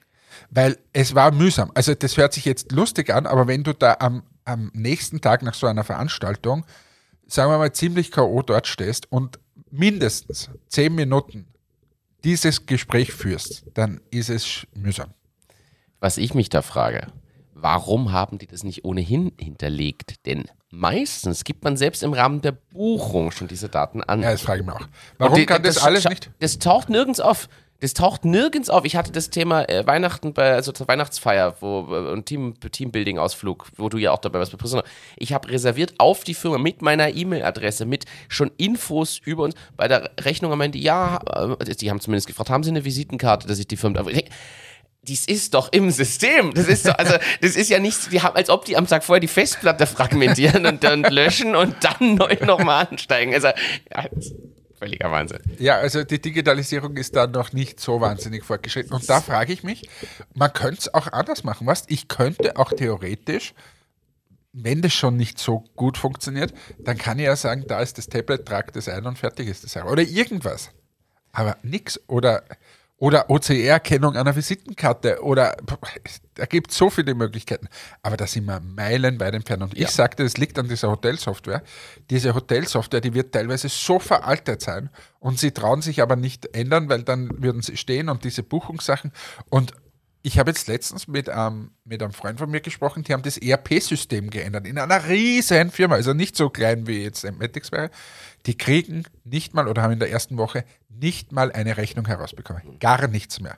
[0.49, 1.71] Weil es war mühsam.
[1.75, 5.43] Also das hört sich jetzt lustig an, aber wenn du da am, am nächsten Tag
[5.43, 6.65] nach so einer Veranstaltung,
[7.27, 8.41] sagen wir mal, ziemlich K.O.
[8.41, 11.47] dort stehst und mindestens zehn Minuten
[12.23, 15.13] dieses Gespräch führst, dann ist es mühsam.
[15.99, 17.07] Was ich mich da frage,
[17.61, 20.25] warum haben die das nicht ohnehin hinterlegt?
[20.25, 24.21] Denn meistens gibt man selbst im Rahmen der Buchung schon diese Daten an.
[24.21, 24.87] Ja, das frage ich mich auch.
[25.17, 26.29] Warum die- kann das, alles scha- nicht?
[26.39, 27.47] Das taucht nirgends auf.
[27.83, 28.85] Das taucht nirgends auf.
[28.85, 33.69] Ich hatte das Thema äh, Weihnachten bei, also zur Weihnachtsfeier wo, äh, und Team, Teambuilding-Ausflug,
[33.77, 34.55] wo du ja auch dabei warst.
[35.17, 39.55] Ich habe reserviert auf die Firma mit meiner E-Mail-Adresse, mit schon Infos über uns.
[39.77, 41.21] Bei der Rechnung am Ende, ja,
[41.59, 44.05] äh, die haben zumindest gefragt, haben sie eine Visitenkarte, dass ich die Firma.
[45.03, 46.53] Dies ist doch im System.
[46.53, 49.03] Das ist doch, also, das ist ja nicht, die haben, als ob die am Tag
[49.03, 53.33] vorher die Festplatte fragmentieren und dann löschen und dann neu nochmal ansteigen.
[53.33, 54.05] Also, ja,
[54.77, 55.41] völliger Wahnsinn.
[55.59, 58.93] Ja, also die Digitalisierung ist da noch nicht so wahnsinnig fortgeschritten.
[58.93, 59.89] Und da frage ich mich,
[60.33, 61.67] man könnte es auch anders machen.
[61.67, 61.85] Was?
[61.87, 63.53] Ich könnte auch theoretisch,
[64.53, 68.07] wenn das schon nicht so gut funktioniert, dann kann ich ja sagen, da ist das
[68.07, 69.75] Tablet, trag das ein und fertig ist das.
[69.83, 70.71] Oder irgendwas.
[71.31, 71.99] Aber nix.
[72.07, 72.43] Oder,
[73.01, 75.23] oder OCR-Erkennung einer Visitenkarte.
[75.23, 75.57] Oder
[76.35, 77.67] da gibt es so viele Möglichkeiten.
[78.03, 79.63] Aber da sind wir meilenweit entfernt.
[79.63, 79.87] Und Ja.
[79.87, 81.63] ich sagte, es liegt an dieser Hotelsoftware.
[82.11, 84.91] Diese Hotelsoftware, die wird teilweise so veraltet sein.
[85.19, 89.11] Und sie trauen sich aber nicht ändern, weil dann würden sie stehen und diese Buchungssachen.
[89.49, 89.73] Und
[90.23, 93.37] ich habe jetzt letztens mit, ähm, mit einem Freund von mir gesprochen, die haben das
[93.37, 97.89] ERP-System geändert in einer riesen Firma, also nicht so klein wie jetzt Matics wäre.
[98.45, 102.79] Die kriegen nicht mal oder haben in der ersten Woche nicht mal eine Rechnung herausbekommen.
[102.79, 103.57] Gar nichts mehr.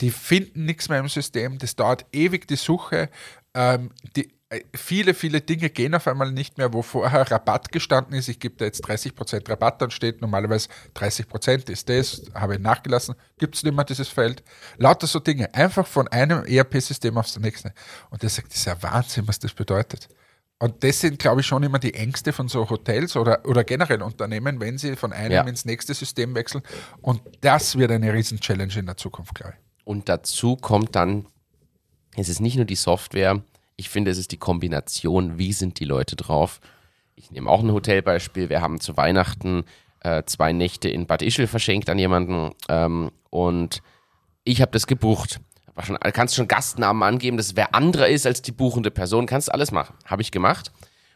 [0.00, 3.10] Die finden nichts mehr im System, das dauert ewig die Suche.
[3.54, 4.33] Ähm, die,
[4.74, 8.28] viele, viele Dinge gehen auf einmal nicht mehr, wo vorher Rabatt gestanden ist.
[8.28, 13.14] Ich gebe da jetzt 30% Rabatt, dann steht normalerweise 30% ist das, habe ich nachgelassen,
[13.38, 14.42] gibt es nicht mehr dieses Feld.
[14.76, 17.72] Lauter so Dinge, einfach von einem ERP-System aufs nächste.
[18.10, 20.08] Und er sagt, das ist ja Wahnsinn, was das bedeutet.
[20.58, 24.02] Und das sind, glaube ich, schon immer die Ängste von so Hotels oder, oder generell
[24.02, 25.42] Unternehmen, wenn sie von einem Ja.
[25.42, 26.62] ins nächste System wechseln.
[27.02, 29.84] Und das wird eine Riesen-Challenge in der Zukunft, glaube ich.
[29.84, 31.26] Und dazu kommt dann,
[32.16, 33.42] es ist nicht nur die Software,
[33.76, 36.60] ich finde, es ist die Kombination, wie sind die Leute drauf.
[37.16, 38.48] Ich nehme auch ein Hotelbeispiel.
[38.48, 39.64] Wir haben zu Weihnachten
[40.00, 43.82] äh, zwei Nächte in Bad Ischl verschenkt an jemanden ähm, und
[44.44, 45.40] ich habe das gebucht.
[45.82, 49.72] Schon, kannst schon Gastnamen angeben, dass wer anderer ist als die buchende Person, kannst alles
[49.72, 49.96] machen.
[50.04, 50.70] Habe ich gemacht.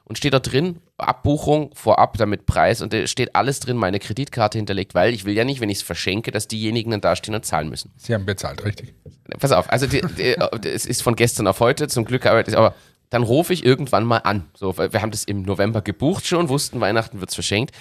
[0.09, 4.59] Und steht da drin, Abbuchung vorab, damit Preis und da steht alles drin, meine Kreditkarte
[4.59, 7.45] hinterlegt, weil ich will ja nicht, wenn ich es verschenke, dass diejenigen dann dastehen und
[7.45, 7.93] zahlen müssen.
[7.97, 8.95] Sie haben bezahlt, richtig?
[9.39, 10.35] Pass auf, also die, die,
[10.69, 12.75] es ist von gestern auf heute, zum Glück, aber, aber
[13.11, 14.47] dann rufe ich irgendwann mal an.
[14.55, 17.75] So, wir haben das im November gebucht schon, wussten, Weihnachten wird's verschenkt.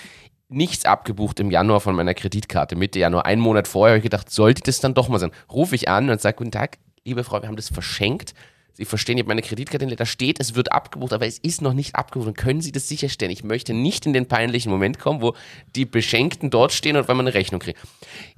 [0.49, 2.77] Nichts abgebucht im Januar von meiner Kreditkarte.
[2.77, 5.31] Mitte Januar, einen Monat vorher, habe ich gedacht, sollte das dann doch mal sein.
[5.51, 8.33] Rufe ich an und sage, guten Tag, liebe Frau, wir haben das verschenkt.
[8.77, 11.73] Sie verstehen, ich habe meine Kreditkarte, da steht, es wird abgebucht, aber es ist noch
[11.73, 12.27] nicht abgebucht.
[12.27, 13.31] Und können Sie das sicherstellen?
[13.31, 15.33] Ich möchte nicht in den peinlichen Moment kommen, wo
[15.75, 17.79] die Beschenkten dort stehen und wenn man eine Rechnung kriegt.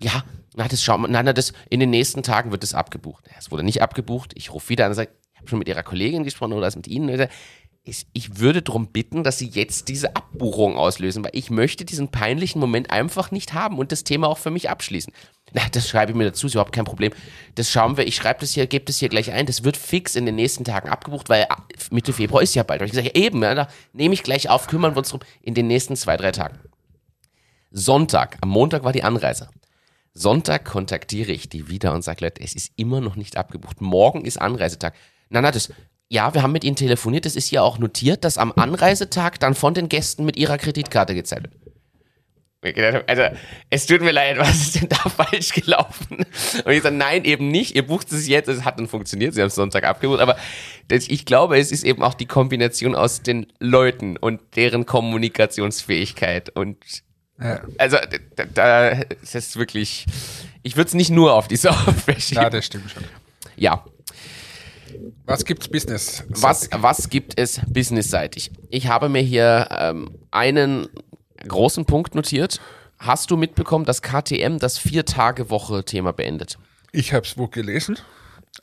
[0.02, 0.24] Ja,
[0.56, 3.26] na, das schauen wir, nein, na, das, in den nächsten Tagen wird es abgebucht.
[3.38, 4.32] Es wurde nicht abgebucht.
[4.36, 6.88] Ich rufe wieder an und sage, ich habe schon mit Ihrer Kollegin gesprochen oder mit
[6.88, 7.10] Ihnen.
[7.10, 7.28] Oder,
[7.84, 12.10] ich, ich würde darum bitten, dass Sie jetzt diese Abbuchung auslösen, weil ich möchte diesen
[12.10, 15.14] peinlichen Moment einfach nicht haben und das Thema auch für mich abschließen.
[15.54, 17.12] Na, das schreibe ich mir dazu, ist überhaupt kein Problem.
[17.56, 19.46] Das schauen wir, ich schreibe das hier, gebe das hier gleich ein.
[19.46, 22.82] Das wird fix in den nächsten Tagen abgebucht, weil ah, Mitte Februar ist ja bald.
[22.82, 25.56] Und ich gesagt, eben, ja, da nehme ich gleich auf, kümmern wir uns drum in
[25.56, 26.60] den nächsten zwei, drei Tagen.
[27.72, 29.50] Sonntag, am Montag war die Anreise.
[30.14, 33.82] Sonntag kontaktiere ich die wieder und sage, Leute, es ist immer noch nicht abgebucht.
[33.82, 34.94] Morgen ist Anreisetag.
[35.30, 35.72] Na, na, das,
[36.10, 37.26] ja, wir haben mit Ihnen telefoniert.
[37.28, 41.14] Es ist hier auch notiert, dass am Anreisetag dann von den Gästen mit Ihrer Kreditkarte
[41.14, 43.08] gezahlt wird.
[43.08, 43.24] Also,
[43.70, 46.26] es tut mir leid, was ist denn da falsch gelaufen?
[46.66, 47.76] Und ich sage, nein, eben nicht.
[47.76, 50.20] Ihr bucht es jetzt, es hat dann funktioniert, Sie haben es Sonntag abgebucht.
[50.20, 50.36] Aber
[50.90, 56.50] ich glaube, es ist eben auch die Kombination aus den Leuten und deren Kommunikationsfähigkeit.
[56.50, 56.78] Und
[57.40, 57.62] Ja.
[57.78, 57.98] also,
[58.36, 58.90] da, da
[59.22, 60.06] ist wirklich,
[60.64, 62.44] ich würde es nicht nur auf die Software schieben.
[62.44, 63.04] Ja, das stimmt schon.
[63.56, 63.86] Ja.
[65.30, 66.24] Was gibt's Business?
[66.30, 68.50] Was, was gibt es businessseitig?
[68.72, 70.90] Ich habe mir hier ähm, einen
[71.48, 72.60] großen Punkt notiert.
[72.98, 76.58] Hast du mitbekommen, dass KTM das Vier-Tage-Woche-Thema beendet?
[76.92, 78.00] Ich habe es wo gelesen,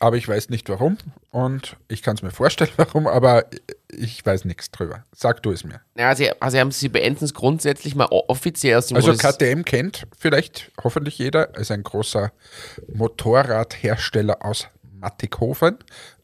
[0.00, 0.98] aber ich weiß nicht warum
[1.30, 3.44] und ich kann es mir vorstellen, warum, aber
[3.88, 5.04] ich weiß nichts drüber.
[5.14, 5.80] Sag du es mir.
[5.96, 10.08] Ja, sie, also haben, sie beenden es grundsätzlich mal offiziell aus dem Also KTM kennt
[10.18, 12.32] vielleicht hoffentlich jeder, ist ein großer
[12.92, 14.66] Motorradhersteller aus
[14.98, 15.78] Mattighofen.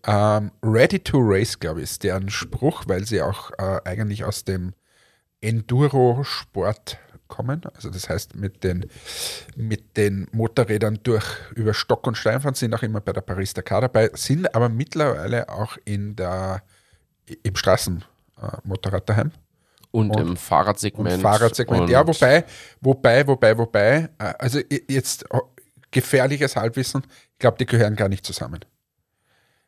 [0.07, 4.45] Ähm, Ready to Race, glaube ich, ist deren Spruch, weil sie auch äh, eigentlich aus
[4.45, 4.73] dem
[5.41, 7.63] Enduro-Sport kommen.
[7.75, 8.87] Also das heißt, mit den,
[9.57, 13.83] mit den Motorrädern durch über Stock und Stein fahren, sind auch immer bei der Paris-Dakar
[13.83, 16.63] dabei, sind aber mittlerweile auch in der,
[17.43, 19.31] im Straßenmotorrad daheim.
[19.93, 21.15] und, und- im Fahrradsegment.
[21.15, 21.83] Und Fahrradsegment.
[21.83, 22.45] und- Ja, wobei,
[22.81, 25.39] wobei, wobei, wobei, äh, also jetzt äh,
[25.91, 28.61] gefährliches Halbwissen, ich glaube, die gehören gar nicht zusammen.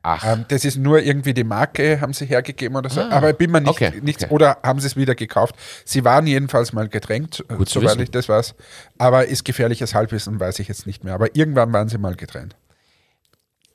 [0.06, 3.00] Ach, Ähm, das ist nur irgendwie die Marke, haben sie hergegeben oder so.
[3.00, 4.34] Ah, aber ich bin mir nicht, okay, nichts, okay.
[4.34, 5.56] oder haben sie es wieder gekauft.
[5.86, 8.02] Sie waren jedenfalls mal gedrängt, äh, Gut soweit wissen.
[8.02, 8.54] ich das weiß.
[8.98, 11.14] Aber ist gefährliches Halbwissen, weiß ich jetzt nicht mehr.
[11.14, 12.54] Aber irgendwann waren sie mal getrennt.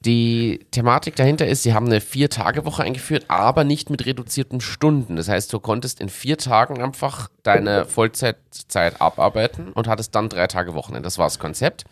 [0.02, 5.16] Die Thematik dahinter ist, sie haben eine Vier-Tage-Woche eingeführt, aber nicht mit reduzierten Stunden.
[5.16, 10.46] Das heißt, du konntest in vier Tagen einfach deine Vollzeitzeit abarbeiten und hattest dann drei
[10.46, 11.08] Tage Wochenende.
[11.08, 11.86] Das war das Konzept.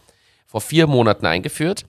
[0.45, 1.86] Vor vier Monaten eingeführt.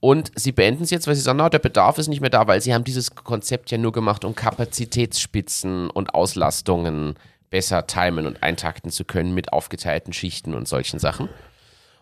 [0.00, 2.46] Und sie beenden es jetzt, weil sie sagen, na, der Bedarf ist nicht mehr da,
[2.46, 7.14] weil sie haben dieses Konzept ja nur gemacht, um Kapazitätsspitzen und Auslastungen
[7.50, 11.28] besser timen und eintakten zu können mit aufgeteilten Schichten und solchen Sachen.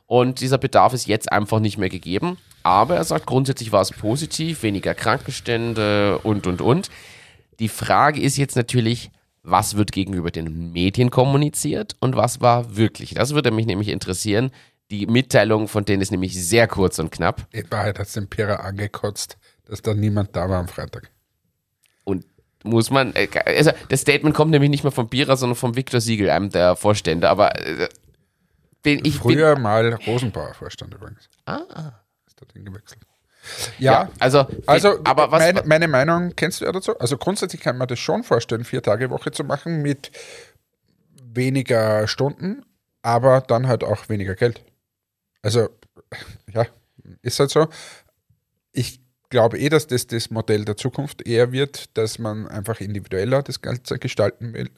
[0.06, 2.36] Und dieser Bedarf ist jetzt einfach nicht mehr gegeben.
[2.62, 6.90] Aber er sagt, grundsätzlich war es positiv, weniger Krankenstände und, und, und.
[7.58, 9.10] Die Frage ist jetzt natürlich,
[9.42, 13.14] was wird gegenüber den Medien kommuniziert und was war wirklich?
[13.14, 14.50] Das würde mich nämlich interessieren.
[14.90, 17.46] Die Mitteilung von denen ist nämlich sehr kurz und knapp.
[17.52, 21.10] In Wahrheit hat es den Pira angekotzt, dass da niemand da war am Freitag.
[22.04, 22.26] Und
[22.64, 26.00] muss man, äh, also das Statement kommt nämlich nicht mehr vom Bierer, sondern vom Viktor
[26.00, 27.28] Siegel, einem der Vorstände.
[27.28, 27.88] Aber äh,
[28.82, 31.28] bin, ich bin, Früher mal Rosenbauer Vorstand übrigens.
[31.46, 31.60] ah,
[32.26, 33.00] Ist dorthin gewechselt.
[33.78, 36.98] ja, Ja, also, Also, aber was, meine, meine Meinung kennst du ja dazu?
[36.98, 40.10] Also grundsätzlich kann man das schon vorstellen, vier Tage Woche zu machen mit
[41.22, 42.64] weniger Stunden,
[43.02, 44.62] aber dann halt auch weniger Geld.
[45.44, 45.68] Also,
[46.52, 46.66] ja,
[47.22, 47.68] ist halt so.
[48.72, 53.42] Ich glaube eh, dass das das Modell der Zukunft eher wird, dass man einfach individueller
[53.42, 54.70] das Ganze gestalten will.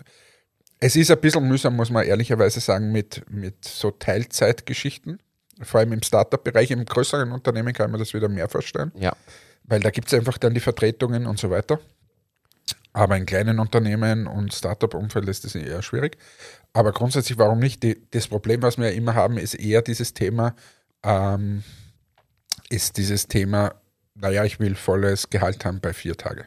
[0.80, 5.20] Es ist ein bisschen mühsam, muss man ehrlicherweise sagen, mit, mit so Teilzeitgeschichten.
[5.62, 9.16] Vor allem im Startup-Bereich, im größeren Unternehmen kann man das wieder mehr vorstellen ja.
[9.64, 11.78] weil da gibt es einfach dann die Vertretungen und so weiter.
[12.92, 16.16] Aber in kleinen Unternehmen und Startup-Umfeld ist das eher schwierig.
[16.76, 17.82] Aber grundsätzlich, warum nicht?
[17.82, 20.54] Die, das Problem, was wir ja immer haben, ist eher dieses Thema,
[21.02, 21.62] ähm,
[22.68, 23.76] ist dieses Thema,
[24.14, 26.44] naja, ich will volles Gehalt haben bei vier Tage.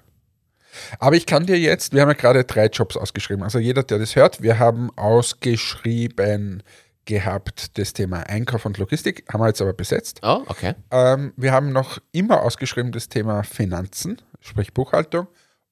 [0.99, 3.41] Aber ich kann dir jetzt, wir haben ja gerade drei Jobs ausgeschrieben.
[3.41, 6.61] Also jeder, der das hört, wir haben ausgeschrieben
[7.05, 10.19] gehabt das Thema Einkauf und Logistik, haben wir jetzt aber besetzt.
[10.21, 10.75] Oh, okay.
[10.91, 15.25] Ähm, wir haben noch immer ausgeschrieben das Thema Finanzen, sprich Buchhaltung.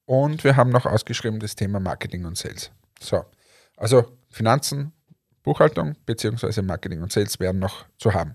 [0.04, 2.72] Und wir haben noch ausgeschrieben das Thema Marketing und Sales.
[3.00, 3.24] So,
[3.76, 4.92] also Finanzen,
[5.42, 8.34] Buchhaltung beziehungsweise Marketing und Sales wären noch zu haben.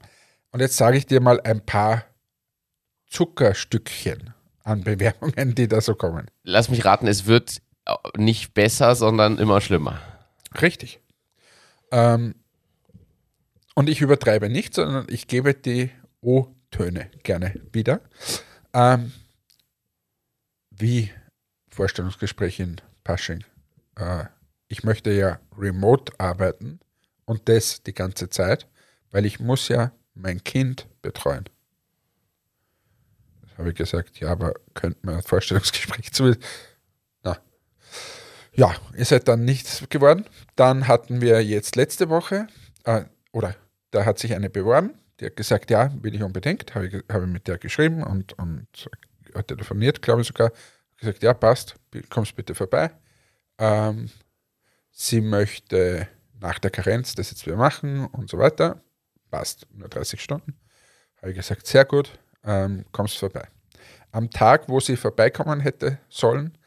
[0.52, 2.06] Und jetzt sage ich dir mal ein paar
[3.08, 6.28] Zuckerstückchen an Bewerbungen, die da so kommen.
[6.44, 7.62] Lass mich raten, es wird
[8.18, 10.00] nicht besser, sondern immer schlimmer.
[10.62, 11.00] Richtig.
[11.92, 12.36] Ähm,
[13.76, 18.02] und ich übertreibe nicht, sondern ich gebe die O-Töne gerne wieder.
[18.74, 19.12] Ähm,
[20.70, 21.12] wie
[21.70, 23.44] Vorstellungsgespräch in Pasching.
[23.96, 24.26] Äh,
[24.68, 26.80] ich möchte ja remote arbeiten
[27.26, 28.68] und das die ganze Zeit,
[29.12, 31.46] weil ich muss ja mein Kind betreuen.
[33.42, 36.36] Das habe ich gesagt, ja, aber könnte man ein Vorstellungsgespräch zu...
[37.24, 37.38] Na.
[38.54, 40.26] Ja, ihr seid dann nichts geworden.
[40.56, 42.48] Dann hatten wir jetzt letzte Woche,
[42.84, 43.56] äh, oder
[43.92, 47.28] da hat sich eine beworben, die hat gesagt, ja, will ich unbedingt, habe ich, habe
[47.28, 48.68] mit der geschrieben und, und
[49.48, 50.52] telefoniert, glaube ich sogar,
[50.98, 51.76] gesagt, ja, passt,
[52.10, 52.92] kommst bitte vorbei.
[53.58, 54.10] Ähm,
[54.94, 56.08] sie möchte
[56.40, 58.82] nach der Karenz das jetzt wieder machen und so weiter.
[59.30, 60.56] Passt, nur 30 Stunden.
[61.18, 63.48] Habe ich gesagt, sehr gut, ähm, kommst vorbei.
[64.12, 66.58] Am Tag, wo sie vorbeikommen hätte sollen,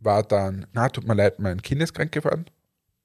[0.00, 2.46] war dann, na, tut mir leid, mein Kind ist krank geworden.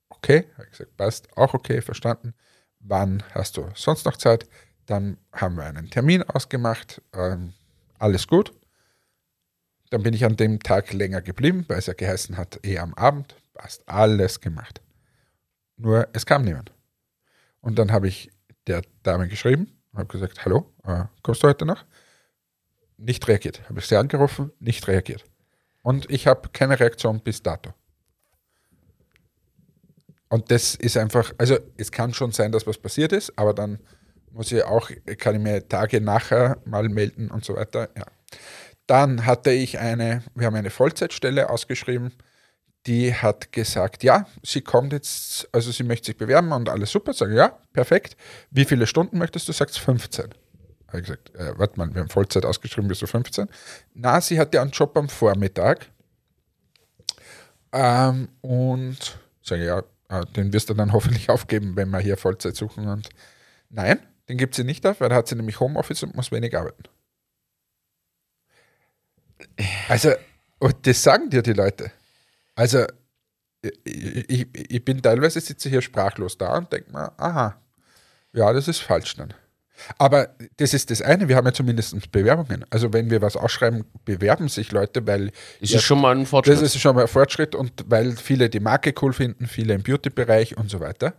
[0.09, 2.33] Okay, habe ich gesagt, passt, auch okay, verstanden.
[2.79, 4.47] Wann hast du sonst noch Zeit?
[4.85, 7.53] Dann haben wir einen Termin ausgemacht, ähm,
[7.99, 8.53] alles gut.
[9.89, 12.93] Dann bin ich an dem Tag länger geblieben, weil es ja geheißen hat, eh am
[12.93, 14.81] Abend, passt, alles gemacht.
[15.77, 16.71] Nur es kam niemand.
[17.61, 18.29] Und dann habe ich
[18.67, 21.85] der Dame geschrieben, habe gesagt, hallo, äh, kommst du heute noch?
[23.01, 23.61] nicht reagiert.
[23.67, 25.23] Habe ich sie angerufen, nicht reagiert.
[25.81, 27.73] Und ich habe keine Reaktion bis dato.
[30.29, 33.79] Und das ist einfach, also es kann schon sein, dass was passiert ist, aber dann
[34.31, 37.89] muss ich auch, kann ich mir Tage nachher mal melden und so weiter.
[37.97, 38.05] Ja.
[38.87, 42.13] Dann hatte ich eine, wir haben eine Vollzeitstelle ausgeschrieben,
[42.87, 47.13] die hat gesagt, ja, sie kommt jetzt, also sie möchte sich bewerben und alles super.
[47.13, 48.17] Sage ja, perfekt.
[48.49, 49.53] Wie viele Stunden möchtest du?
[49.53, 50.29] Sagst 15.
[50.87, 53.47] Habe ich gesagt, äh, warte mal, wir haben Vollzeit ausgeschrieben, bis zu 15.
[53.93, 55.87] Na, sie hatte einen Job am Vormittag.
[57.71, 62.55] Ähm, und sage ja, äh, den wirst du dann hoffentlich aufgeben, wenn wir hier Vollzeit
[62.55, 62.87] suchen.
[62.87, 63.09] Und
[63.69, 66.57] nein, den gibt sie nicht auf, weil da hat sie nämlich Homeoffice und muss wenig
[66.57, 66.83] arbeiten.
[69.87, 70.11] Also,
[70.59, 71.91] und das sagen dir die Leute.
[72.61, 72.85] Also,
[73.83, 77.59] ich, ich, bin teilweise sitze hier sprachlos da und denke mir, aha,
[78.33, 79.33] ja, das ist falsch dann.
[79.97, 82.63] Aber das ist das eine, wir haben ja zumindest Bewerbungen.
[82.69, 86.57] Also wenn wir was ausschreiben, bewerben sich Leute, weil Ist ja, schon mal ein Fortschritt?
[86.57, 89.81] das ist schon mal ein Fortschritt und weil viele die Marke cool finden, viele im
[89.81, 91.15] Beauty-Bereich und so weiter.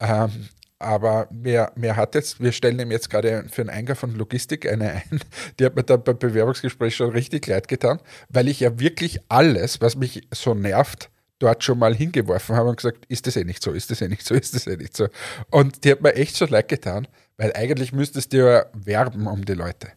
[0.00, 0.48] Ähm,
[0.82, 4.70] aber wer, wer hat jetzt, wir stellen ihm jetzt gerade für einen Eingang von Logistik
[4.70, 5.20] eine ein,
[5.58, 9.80] die hat mir da beim Bewerbungsgespräch schon richtig leid getan, weil ich ja wirklich alles,
[9.80, 13.62] was mich so nervt, dort schon mal hingeworfen habe und gesagt, ist das eh nicht
[13.62, 15.08] so, ist das eh nicht so, ist das eh nicht so.
[15.50, 19.44] Und die hat mir echt so leid getan, weil eigentlich müsstest du ja werben um
[19.44, 19.88] die Leute.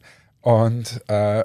[0.42, 1.44] Und äh,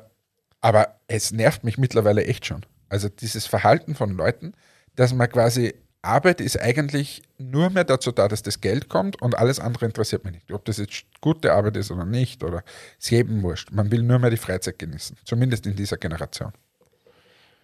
[0.60, 2.64] aber es nervt mich mittlerweile echt schon.
[2.88, 4.52] Also dieses Verhalten von Leuten,
[4.96, 9.36] dass man quasi Arbeit ist eigentlich nur mehr dazu da, dass das Geld kommt und
[9.36, 10.52] alles andere interessiert mich nicht.
[10.52, 12.64] Ob das jetzt gute Arbeit ist oder nicht oder
[12.98, 13.70] ist jedem wurscht.
[13.70, 15.16] Man will nur mehr die Freizeit genießen.
[15.24, 16.52] Zumindest in dieser Generation.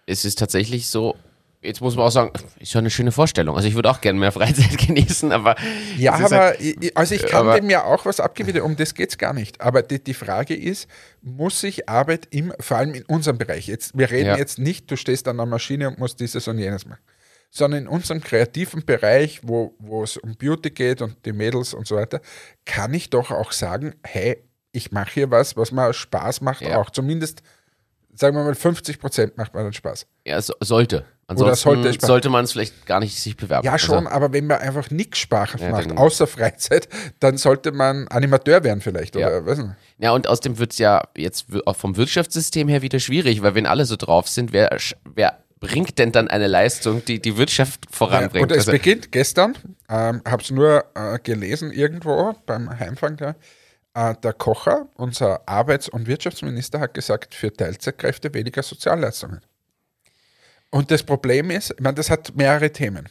[0.05, 1.15] es ist tatsächlich so,
[1.63, 3.55] jetzt muss man auch sagen, ist schon eine schöne Vorstellung.
[3.55, 5.55] Also ich würde auch gerne mehr Freizeit genießen, aber
[5.97, 8.93] Ja, es aber halt- ich- also ich kann dem ja auch was abgewinnen, um das
[8.93, 9.59] geht es gar nicht.
[9.61, 10.87] Aber die, die Frage ist,
[11.23, 14.37] muss sich Arbeit im, vor allem in unserem Bereich, jetzt, wir reden Ja.
[14.37, 17.01] jetzt nicht, du stehst an der Maschine und musst dieses und jenes machen,
[17.49, 21.87] sondern in unserem kreativen Bereich, wo, wo es um Beauty geht und die Mädels und
[21.87, 22.21] so weiter,
[22.65, 26.77] kann ich doch auch sagen, hey, ich mache hier was, was mir Spaß macht, Ja.
[26.77, 27.41] auch zumindest,
[28.13, 30.05] sagen wir mal, 50 Prozent macht mir dann Spaß.
[30.25, 31.05] ja, so, sollte.
[31.29, 33.65] Ansonsten sollte ich- sollte man es vielleicht gar nicht sich bewerben.
[33.65, 36.87] Ja, schon, Also, aber wenn man einfach nichts Spaß Ja, macht, außer Freizeit,
[37.19, 39.27] dann sollte man Animateur werden vielleicht, Ja.
[39.27, 39.71] oder weiß nicht.
[39.97, 43.65] ja, und außerdem wird es ja jetzt auch vom Wirtschaftssystem her wieder schwierig, weil wenn
[43.65, 44.77] alle so drauf sind, wer,
[45.15, 48.43] wer bringt denn dann eine Leistung, die die Wirtschaft Ja, voranbringt?
[48.43, 49.55] und es Also, beginnt gestern,
[49.89, 53.35] ähm, habe es nur äh, gelesen irgendwo beim Heimfang da.
[53.93, 59.41] Äh, der Kocher, unser Arbeits- und Wirtschaftsminister, hat gesagt, für Teilzeitkräfte weniger Sozialleistungen.
[60.69, 63.09] Und das Problem ist, ich meine, das hat mehrere Themen.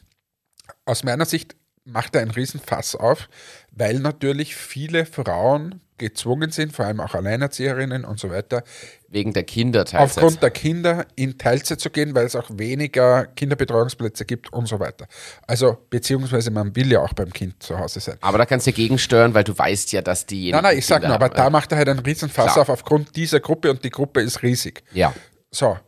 [0.84, 3.28] Aus meiner Sicht macht er einen Riesenfass auf,
[3.70, 8.62] weil natürlich viele Frauen gezwungen sind, vor allem auch Alleinerzieherinnen und so weiter,
[9.08, 10.00] wegen der Kinderteilzeit.
[10.00, 14.80] aufgrund der Kinder in Teilzeit zu gehen, weil es auch weniger Kinderbetreuungsplätze gibt und so
[14.80, 15.06] weiter.
[15.46, 18.16] Also, beziehungsweise man will ja auch beim Kind zu Hause sein.
[18.20, 20.56] aber da kannst du ja gegensteuern, weil du weißt ja, dass diejenigen.
[20.56, 21.36] Nein, nein, ich sag Kinder nur, aber haben.
[21.36, 22.62] da macht er halt einen Riesenfass Klar.
[22.62, 24.82] auf aufgrund dieser Gruppe und die Gruppe ist riesig.
[24.92, 25.14] Ja.
[25.50, 25.78] So,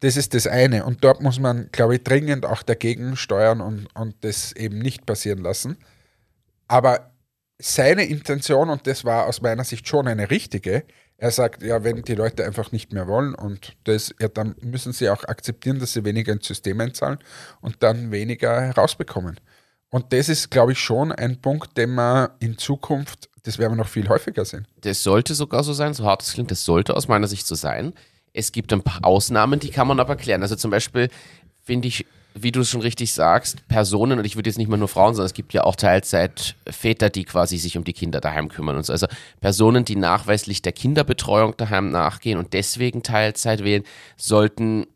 [0.00, 0.84] das ist das eine.
[0.84, 5.06] Und dort muss man, glaube ich, dringend auch dagegen steuern und, und das eben nicht
[5.06, 5.78] passieren lassen.
[6.66, 7.11] Aber
[7.58, 10.84] seine Intention, und das war aus meiner Sicht schon eine richtige,
[11.22, 14.92] er sagt, ja, wenn die Leute einfach nicht mehr wollen und das, ja, dann müssen
[14.92, 17.18] sie auch akzeptieren, dass sie weniger ins System einzahlen
[17.60, 19.38] und dann weniger herausbekommen.
[19.90, 23.76] Und das ist, glaube ich, schon ein Punkt, den man in Zukunft, das werden wir
[23.76, 24.66] noch viel häufiger sehen.
[24.80, 27.54] Das sollte sogar so sein, so hart es klingt, das sollte aus meiner Sicht so
[27.54, 27.92] sein.
[28.32, 30.42] Es gibt ein paar Ausnahmen, die kann man aber klären.
[30.42, 31.08] Also zum Beispiel
[31.62, 34.76] finde ich, wie du es schon richtig sagst, Personen, und ich würde jetzt nicht mal
[34.76, 38.48] nur Frauen, sondern es gibt ja auch Teilzeitväter, die quasi sich um die Kinder daheim
[38.48, 38.92] kümmern und so.
[38.92, 39.06] Also
[39.40, 43.84] Personen, die nachweislich der Kinderbetreuung daheim nachgehen und deswegen Teilzeit wählen,
[44.16, 44.86] sollten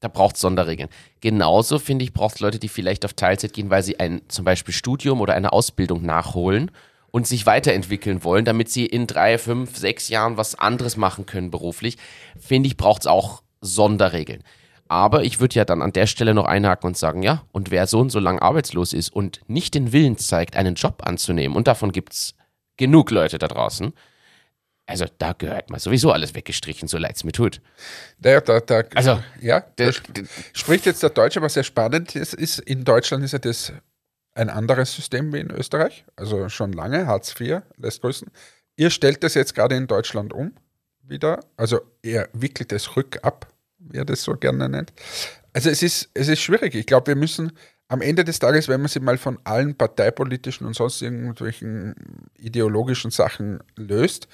[0.00, 0.90] da braucht es Sonderregeln.
[1.22, 4.44] Genauso, finde ich, braucht es Leute, die vielleicht auf Teilzeit gehen, weil sie ein zum
[4.44, 6.70] Beispiel Studium oder eine Ausbildung nachholen
[7.10, 11.50] und sich weiterentwickeln wollen, damit sie in drei, fünf, sechs Jahren was anderes machen können
[11.50, 11.96] beruflich.
[12.38, 14.42] Finde ich, braucht es auch Sonderregeln.
[14.94, 17.88] Aber ich würde ja dann an der Stelle noch einhaken und sagen, ja, und wer
[17.88, 21.66] so und so lang arbeitslos ist und nicht den Willen zeigt, einen Job anzunehmen, und
[21.66, 22.34] davon gibt es
[22.76, 23.92] genug Leute da draußen,
[24.86, 27.60] also da gehört mal sowieso alles weggestrichen, so leid es mir tut.
[28.18, 32.14] Da, da, da, Also, ja, der- da sp- spricht jetzt der Deutsche, was sehr spannend
[32.14, 33.72] ist, ist, in Deutschland ist ja das
[34.34, 38.30] ein anderes System wie in Österreich, also schon lange, Hartz IV lässt grüßen.
[38.76, 40.52] Ihr stellt das jetzt gerade in Deutschland um,
[41.02, 43.53] wieder, also ihr wickelt es rückab, wie
[43.92, 44.92] er das so gerne nennt.
[45.52, 46.74] Also es ist, es ist schwierig.
[46.74, 47.52] Ich glaube, wir müssen
[47.88, 51.94] am Ende des Tages, wenn man sich mal von allen parteipolitischen und sonst irgendwelchen
[52.38, 54.28] ideologischen Sachen löst,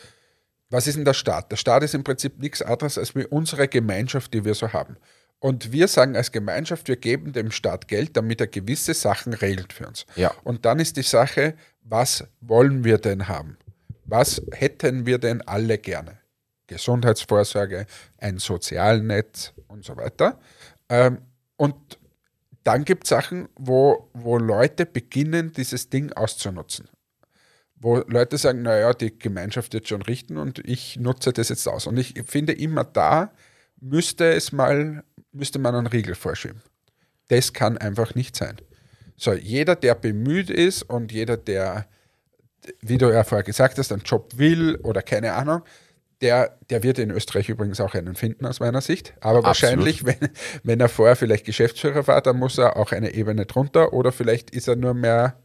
[0.70, 1.51] was ist denn der Staat?
[1.51, 4.96] Der Staat ist im Prinzip nichts anderes als wie unsere Gemeinschaft, die wir so haben.
[5.40, 9.72] Und wir sagen als Gemeinschaft, wir geben dem Staat Geld, damit er gewisse Sachen regelt
[9.72, 10.07] für uns.
[10.14, 10.32] Ja.
[10.44, 13.57] Und dann ist die Sache, was wollen wir denn haben?
[14.05, 16.20] Was hätten wir denn alle gerne?
[16.71, 17.87] Gesundheitsvorsorge,
[18.18, 20.39] ein Sozialnetz und so weiter.
[20.89, 21.18] Ähm,
[21.57, 21.99] und
[22.62, 26.89] dann gibt es Sachen, wo, wo Leute beginnen, dieses Ding auszunutzen.
[27.75, 31.87] Wo Leute sagen, naja, die Gemeinschaft wird schon richten und ich nutze das jetzt aus.
[31.87, 33.33] Und ich finde immer da
[33.81, 35.03] müsste es mal,
[35.33, 36.62] müsste man einen Riegel vorschieben.
[37.29, 38.57] Das kann einfach nicht sein.
[39.16, 41.87] So, jeder, der bemüht ist und jeder, der,
[42.81, 45.62] wie du ja vorher gesagt hast, einen Job will oder keine Ahnung,
[46.21, 49.14] der, der wird in Österreich übrigens auch einen finden aus meiner Sicht.
[49.21, 50.16] Aber wahrscheinlich, wenn,
[50.62, 54.51] wenn er vorher vielleicht Geschäftsführer war, dann muss er auch eine Ebene drunter oder vielleicht
[54.51, 55.37] ist er nur mehr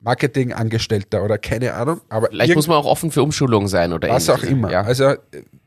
[0.00, 2.00] Marketingangestellter oder keine Ahnung.
[2.08, 4.70] Aber Vielleicht muss man auch offen für Umschulung sein oder was auch immer.
[4.70, 4.82] Ja.
[4.82, 5.18] Also äh,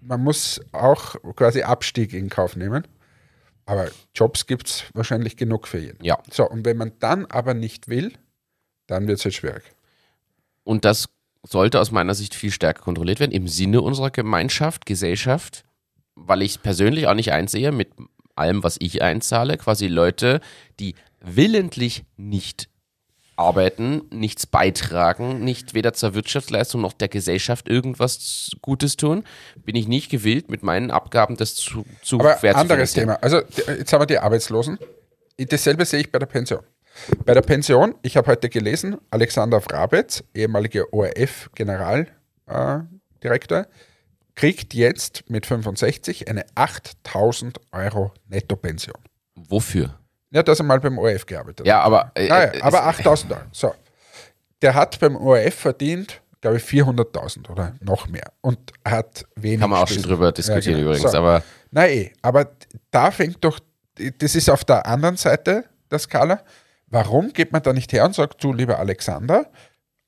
[0.02, 2.88] man muss auch quasi Abstieg in Kauf nehmen.
[3.66, 6.04] Aber Jobs gibt es wahrscheinlich genug für jeden.
[6.04, 6.18] Ja.
[6.30, 8.14] So, und wenn man dann aber nicht will,
[8.88, 9.64] dann wird es halt schwierig.
[10.64, 11.08] Und das
[11.44, 15.66] sollte aus meiner Sicht viel stärker kontrolliert werden im Sinne unserer Gemeinschaft, Gesellschaft,
[16.16, 17.90] weil ich persönlich auch nicht einsehe mit
[18.36, 20.42] allem, was ich einzahle, quasi Leute,
[20.80, 22.70] die willentlich nicht
[23.36, 29.24] arbeiten, nichts beitragen, nicht weder zur Wirtschaftsleistung noch der Gesellschaft irgendwas Gutes tun,
[29.66, 32.94] bin ich nicht gewillt, mit meinen Abgaben das zu, zu Aber anderes.
[32.94, 33.16] Thema.
[33.22, 34.78] Also jetzt haben wir die Arbeitslosen.
[35.38, 36.62] Dasselbe sehe ich bei der Pension.
[37.26, 43.68] Bei der Pension, ich habe heute gelesen, Alexander Frabetz, ehemaliger ORF-Generaldirektor,
[44.36, 48.98] kriegt jetzt mit 65 eine 8000 Euro Nettopension.
[49.36, 49.98] Wofür?
[50.32, 51.68] Ja, dass er mal beim ORF gearbeitet hat.
[51.68, 53.42] Ja, aber, äh, Naja, äh, aber es- 8000 Euro.
[53.52, 53.74] So.
[54.62, 58.32] Der hat beim ORF verdient, glaube ich, 400.000 oder noch mehr.
[58.42, 59.60] Und hat wenig.
[59.60, 60.92] kann man auch schon drüber diskutieren genau.
[60.92, 61.18] übrigens, So.
[61.18, 62.50] aber Na eh, aber
[62.92, 63.60] da fängt doch,
[64.18, 66.42] das ist auf der anderen Seite der Skala.
[66.94, 69.48] Warum geht man da nicht her und sagt, du lieber Alexander,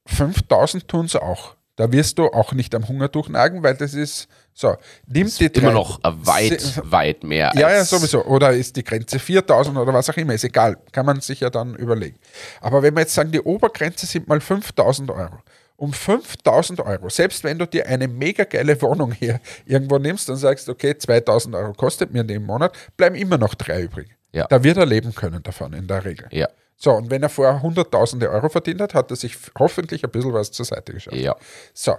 [0.07, 1.55] 5000 tun es auch.
[1.77, 4.77] Da wirst du auch nicht am Hunger durchnagen, weil das ist so.
[5.07, 8.23] Nimm die immer drei- noch weit, Se- weit mehr ja, ja, sowieso.
[8.23, 10.77] Oder ist die Grenze 4000 oder was auch immer, ist egal.
[10.93, 12.17] Kann man sich ja dann überlegen.
[12.61, 15.39] Aber wenn wir jetzt sagen, die Obergrenze sind mal 5000 Euro.
[15.75, 20.37] Um 5000 Euro, selbst wenn du dir eine mega geile Wohnung hier irgendwo nimmst und
[20.37, 24.07] sagst, okay, 2000 Euro kostet mir in dem Monat, bleiben immer noch drei übrig.
[24.31, 24.45] Ja.
[24.47, 26.27] Da wird er leben können davon in der Regel.
[26.31, 26.47] Ja,
[26.77, 30.33] So, und wenn er vorher hunderttausende Euro verdient hat, hat er sich hoffentlich ein bisschen
[30.33, 31.15] was zur Seite geschafft.
[31.15, 31.35] ja.
[31.73, 31.95] So,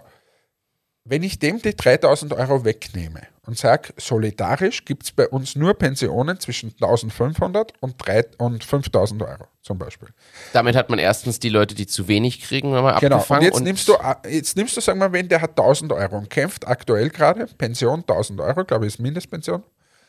[1.09, 5.75] wenn ich dem die 3000 Euro wegnehme und sage, solidarisch gibt es bei uns nur
[5.75, 10.09] Pensionen zwischen 1500 und, 3 und 5000 Euro zum Beispiel.
[10.53, 13.45] Damit hat man erstens die Leute, die zu wenig kriegen, nochmal Genau, und abgefangen.
[13.45, 13.95] jetzt nimmst, du,
[14.29, 18.01] jetzt nimmst du, sagen wir, wenn der hat 1000 Euro und kämpft aktuell gerade, Pension
[18.01, 19.63] 1000 Euro, glaube ich, ist Mindestpension.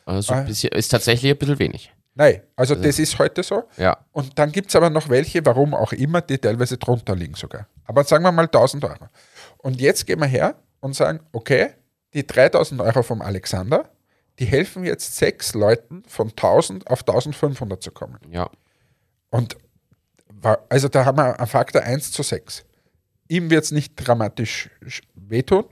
[0.04, 1.92] also bisschen, ist tatsächlich ein bisschen wenig.
[2.18, 3.62] Nein, also das ist heute so.
[3.76, 3.96] Ja.
[4.10, 7.68] Und dann gibt es aber noch welche, warum auch immer, die teilweise drunter liegen sogar.
[7.84, 9.06] Aber sagen wir mal 1000 Euro.
[9.58, 11.70] Und jetzt gehen wir her und sagen, okay,
[12.14, 13.88] die 3000 Euro vom Alexander,
[14.40, 18.18] die helfen jetzt sechs Leuten von 1000 auf 1500 zu kommen.
[18.30, 18.50] Ja.
[19.30, 19.56] Und
[20.68, 22.64] also da haben wir einen Faktor 1 zu 6.
[23.28, 25.64] Ihm wird es nicht dramatisch sch- wehtun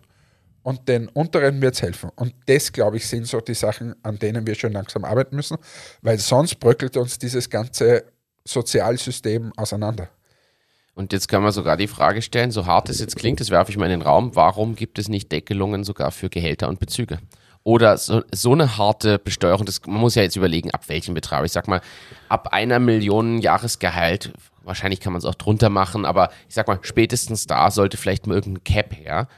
[0.66, 2.10] und den unteren wird es helfen.
[2.16, 5.58] Und das, glaube ich, sind so die Sachen, an denen wir schon langsam arbeiten müssen,
[6.02, 8.02] weil sonst bröckelt uns dieses ganze
[8.44, 10.08] Sozialsystem auseinander.
[10.96, 13.70] Und jetzt kann man sogar die Frage stellen, so hart es jetzt klingt, das werfe
[13.70, 17.20] ich mal in den Raum, warum gibt es nicht Deckelungen sogar für Gehälter und Bezüge?
[17.62, 21.44] Oder so, so eine harte Besteuerung, das, man muss ja jetzt überlegen, ab welchem Betrag.
[21.44, 21.80] Ich sag mal,
[22.28, 24.32] ab einer Million Jahresgehalt,
[24.64, 28.26] wahrscheinlich kann man es auch drunter machen, aber ich sag mal, spätestens da sollte vielleicht
[28.26, 29.28] mal irgendein Cap her.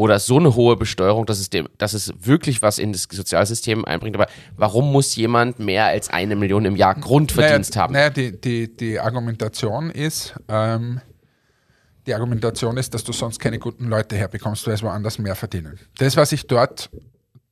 [0.00, 3.84] Oder so eine hohe Besteuerung, dass es, dem, dass es wirklich was in das Sozialsystem
[3.84, 4.16] einbringt.
[4.16, 7.92] Aber warum muss jemand mehr als eine Million im Jahr Grundverdienst naja, haben?
[7.92, 11.02] Naja, die, die, die Argumentation ist, ähm,
[12.06, 15.78] die Argumentation ist, dass du sonst keine guten Leute herbekommst, weil es woanders mehr verdienen.
[15.98, 16.88] Das, was ich dort,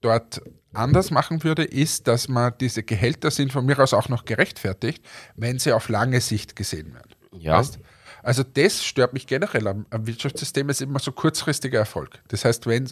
[0.01, 0.40] dort
[0.72, 5.05] anders machen würde, ist, dass man diese Gehälter sind von mir aus auch noch gerechtfertigt,
[5.36, 7.11] wenn sie auf lange Sicht gesehen werden.
[7.38, 7.59] Ja.
[7.59, 7.78] Weißt?
[8.28, 12.18] Also das stört mich generell am, am Wirtschaftssystem, ist immer so kurzfristiger Erfolg.
[12.28, 12.90] Das heißt, wenn, äh,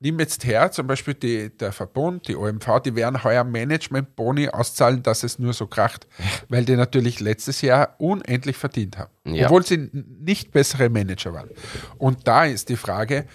[0.00, 5.00] nimm jetzt her, zum Beispiel die, der Verbund, die OMV, die werden heuer Management-Boni auszahlen,
[5.04, 6.08] dass es nur so kracht,
[6.48, 9.46] weil die natürlich letztes Jahr unendlich verdient haben, Ja.
[9.46, 11.50] obwohl sie nicht bessere Manager waren.
[11.98, 13.26] Und da ist die Frage,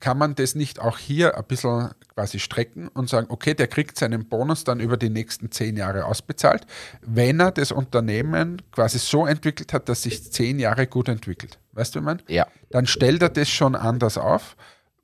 [0.00, 3.98] kann man das nicht auch hier ein bisschen quasi strecken und sagen, okay, der kriegt
[3.98, 6.66] seinen Bonus dann über die nächsten zehn Jahre ausbezahlt,
[7.02, 11.58] wenn er das Unternehmen quasi so entwickelt hat, dass sich zehn Jahre gut entwickelt.
[11.72, 12.22] Weißt du, wie man?
[12.28, 12.46] Ja.
[12.70, 14.56] Dann stellt er das schon anders auf.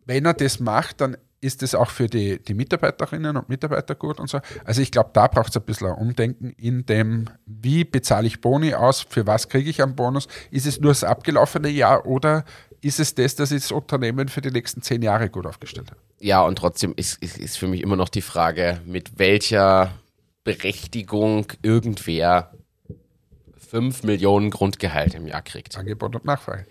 [0.07, 4.18] Wenn er das macht, dann ist es auch für die, die Mitarbeiterinnen und Mitarbeiter gut
[4.18, 4.40] und so.
[4.64, 8.40] Also ich glaube, da braucht es ein bisschen ein Umdenken in dem, wie bezahle ich
[8.40, 10.26] Boni aus, für was kriege ich einen Bonus?
[10.51, 12.45] Ist es nur das abgelaufene Jahr oder
[12.85, 16.01] ist es das, dass ich das Unternehmen für die nächsten zehn Jahre gut aufgestellt habe?
[16.20, 19.93] Ja, und trotzdem ist, ist, ist für mich immer noch die Frage, mit welcher
[20.45, 22.53] Berechtigung irgendwer
[23.70, 25.76] 5 Millionen Grundgehalt im Jahr kriegt.
[25.76, 26.66] Angebot und Nachfrage.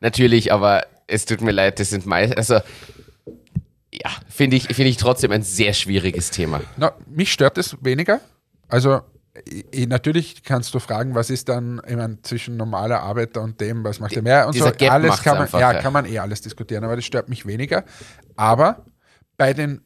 [0.00, 2.54] Natürlich, aber es tut mir leid, das sind meist, also
[3.92, 6.60] ja, finde ich, finde ich trotzdem ein sehr schwieriges Thema.
[6.76, 8.20] Na, mich stört es weniger.
[8.68, 9.02] Also
[9.86, 14.12] natürlich kannst du fragen, was ist dann meine, zwischen normaler Arbeiter und dem, was macht
[14.12, 14.76] er mehr und Dieser so.
[14.76, 15.80] Gap alles kann man, einfach, ja, ja.
[15.80, 17.84] kann man eh alles diskutieren, aber das stört mich weniger.
[18.36, 18.84] Aber
[19.36, 19.80] bei den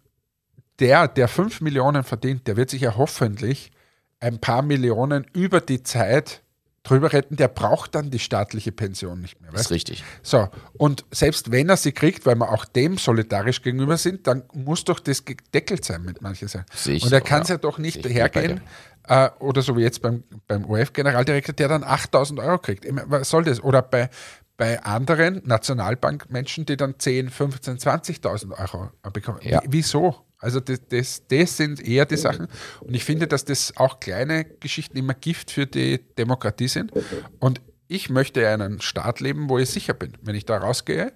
[0.79, 3.73] der, der 5 Millionen verdient, der wird sich ja hoffentlich
[4.21, 6.43] ein paar Millionen über die Zeit
[6.87, 9.51] drüber retten, der braucht dann die staatliche Pension nicht mehr.
[9.51, 9.70] Ist Weißt?
[9.72, 10.05] richtig.
[10.22, 14.45] So, und selbst wenn er sie kriegt, weil wir auch dem solidarisch gegenüber sind, dann
[14.53, 16.66] muss doch das gedeckelt sein mit manchen Sachen.
[16.87, 17.57] Ich Und er kann es ja.
[17.57, 18.61] doch nicht hergehen,
[19.09, 22.87] äh, oder so wie jetzt beim, beim OF-Generaldirektor, der dann 8000 Euro kriegt.
[23.07, 23.62] Was soll das?
[23.62, 24.11] Oder bei,
[24.57, 29.41] bei anderen Nationalbankmenschen, die dann 10, 15, 20.000 Euro bekommen.
[29.43, 29.62] Ja.
[29.64, 30.26] Wie, wieso?
[30.39, 32.49] Also das, das, das sind eher die Sachen.
[32.80, 36.93] Und ich finde, dass das auch kleine Geschichten immer Gift für die Demokratie sind.
[37.41, 40.12] Und ich möchte in einem Staat leben, wo ich sicher bin.
[40.20, 41.12] Wenn ich da rausgehe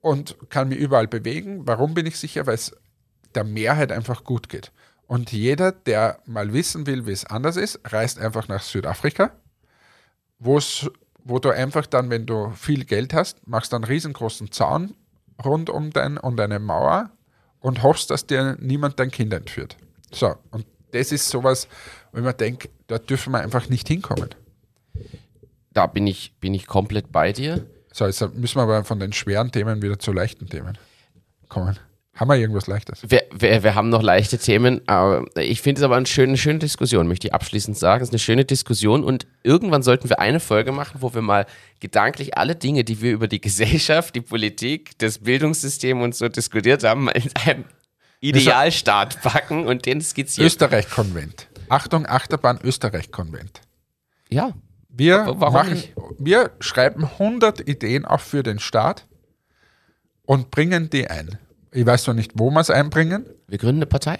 [0.00, 1.66] und kann mich überall bewegen.
[1.66, 2.46] Warum bin ich sicher?
[2.46, 2.74] Weil es
[3.34, 4.72] der Mehrheit einfach gut geht.
[5.06, 9.32] Und jeder, der mal wissen will, wie es anders ist, reist einfach nach Südafrika,
[10.38, 10.58] wo
[11.38, 14.94] du einfach dann, wenn du viel Geld hast, machst einen riesengroßen Zaun
[15.44, 17.10] rund um, dein, um deine Mauer
[17.60, 19.76] und hoffst, dass dir niemand dein Kind entführt.
[20.12, 21.68] So, und das ist sowas,
[22.12, 24.30] ich mir denke, dort dürfen wir einfach nicht hinkommen.
[25.72, 27.66] Da bin ich, bin ich komplett bei dir.
[27.92, 30.78] So, jetzt müssen wir aber von den schweren Themen wieder zu leichten Themen
[31.48, 31.78] kommen.
[32.16, 33.02] Haben wir irgendwas Leichtes?
[33.06, 36.58] Wir, wir, wir haben noch leichte Themen, aber ich finde es aber eine schöne, schöne
[36.58, 38.02] Diskussion, möchte ich abschließend sagen.
[38.02, 41.44] Es ist eine schöne Diskussion und irgendwann sollten wir eine Folge machen, wo wir mal
[41.78, 46.84] gedanklich alle Dinge, die wir über die Gesellschaft, die Politik, das Bildungssystem und so diskutiert
[46.84, 47.64] haben, mal in einem
[48.20, 50.46] Idealstaat packen und den skizzieren.
[50.46, 51.48] Österreich-Konvent.
[51.68, 53.60] Achtung, Achterbahn Österreich-Konvent.
[54.30, 54.54] Ja,
[54.88, 55.92] Wir, machen, nicht?
[56.18, 59.06] wir schreiben 100 Ideen auch für den Staat
[60.24, 61.38] und bringen die ein.
[61.76, 63.26] Ich weiß zwar nicht, wo wir es einbringen.
[63.48, 64.18] wir gründen eine Partei.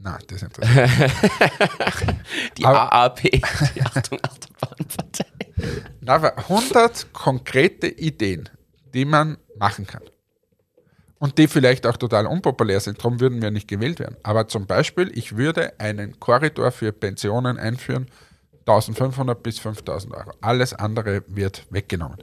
[0.00, 0.90] Na, das ist interessant.
[2.58, 5.24] Die Aber- AAP, die Achtung Achterbahnpartei.
[6.00, 8.48] Na, aber 100 konkrete Ideen,
[8.94, 10.02] die man machen kann.
[11.18, 14.16] Und die vielleicht auch total unpopulär sind, darum würden wir nicht gewählt werden.
[14.22, 18.06] Aber zum Beispiel, ich würde einen Korridor für Pensionen einführen,
[18.66, 20.30] 1500 bis 5000 Euro.
[20.40, 22.18] Alles andere wird weggenommen.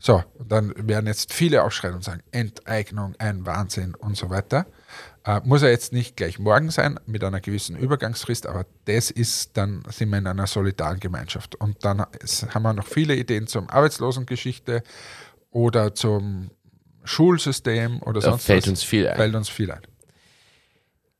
[0.00, 4.66] So, und dann werden jetzt viele aufschreien und sagen, Enteignung, ein Wahnsinn und so weiter.
[5.24, 9.56] Äh, muss ja jetzt nicht gleich morgen sein, mit einer gewissen Übergangsfrist, aber das ist
[9.56, 11.56] dann, sind wir in einer solidaren Gemeinschaft.
[11.56, 14.84] Und dann haben wir noch viele Ideen zum Arbeitslosengeschichte
[15.50, 16.50] oder zum
[17.02, 18.70] Schulsystem oder Da sonst fällt was.
[18.70, 19.16] uns viel ein.
[19.16, 19.82] Fällt uns viel ein.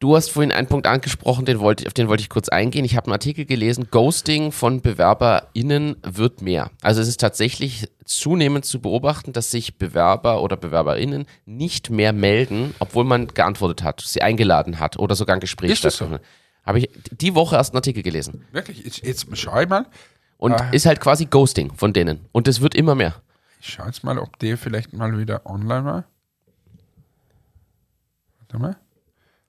[0.01, 2.85] Du hast vorhin einen Punkt angesprochen, den wollte, auf den wollte ich kurz eingehen.
[2.85, 6.71] Ich habe einen Artikel gelesen, Ghosting von BewerberInnen wird mehr.
[6.83, 12.77] Also es ist tatsächlich zunehmend zu beobachten, dass sich Bewerber oder BewerberInnen nicht mehr melden,
[12.79, 16.09] obwohl man geantwortet hat, sie eingeladen hat oder sogar ein Gespräch Ist das so?
[16.65, 18.45] Habe ich die Woche erst einen Artikel gelesen.
[18.53, 19.87] Wirklich, jetzt, jetzt schaue ich mal.
[20.37, 20.71] Und Ah.
[20.71, 22.27] ist halt quasi Ghosting von denen.
[22.31, 23.17] Und es wird immer mehr.
[23.61, 26.05] Ich schaue jetzt mal, ob die vielleicht mal wieder online war.
[28.39, 28.77] Warte mal.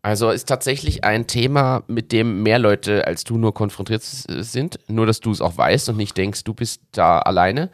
[0.01, 4.79] Also ist tatsächlich ein Thema, mit dem mehr Leute als du nur konfrontiert sind.
[4.87, 7.69] Nur, dass du es auch weißt und nicht denkst, du bist da alleine.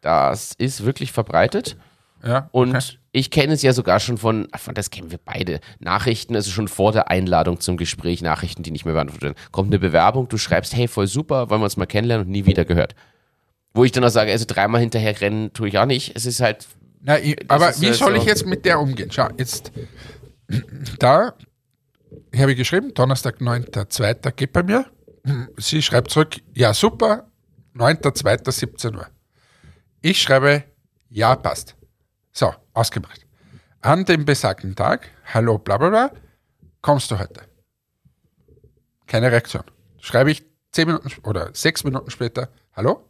[0.00, 1.76] Das ist wirklich verbreitet.
[2.24, 2.84] Ja, Und okay.
[3.12, 6.66] ich kenne es ja sogar schon von, von, das kennen wir beide, Nachrichten, also schon
[6.68, 9.36] vor der Einladung zum Gespräch, Nachrichten, die nicht mehr beantwortet werden.
[9.52, 12.46] Kommt eine Bewerbung, du schreibst, hey, voll super, wollen wir uns mal kennenlernen und nie
[12.46, 12.94] wieder gehört.
[13.74, 16.16] Wo ich dann auch sage, also dreimal hinterher rennen tue ich auch nicht.
[16.16, 16.66] Es ist halt,
[17.02, 19.10] Na, ich, aber ist wie soll so- ich jetzt mit der umgehen?
[19.12, 19.70] Schau, jetzt
[20.98, 21.34] da
[22.36, 24.30] habe ich geschrieben, Donnerstag, 9.2.
[24.32, 24.86] geht bei mir.
[25.56, 27.30] Sie schreibt zurück, ja super,
[27.74, 28.50] 9.2.
[28.50, 29.06] 17 Uhr.
[30.02, 30.64] Ich schreibe,
[31.08, 31.74] ja passt.
[32.32, 33.26] So, ausgemacht.
[33.80, 36.10] An dem besagten Tag, hallo bla bla bla,
[36.80, 37.42] kommst du heute?
[39.06, 39.64] Keine Reaktion.
[40.00, 43.08] Schreibe ich zehn Minuten oder sechs Minuten später, hallo?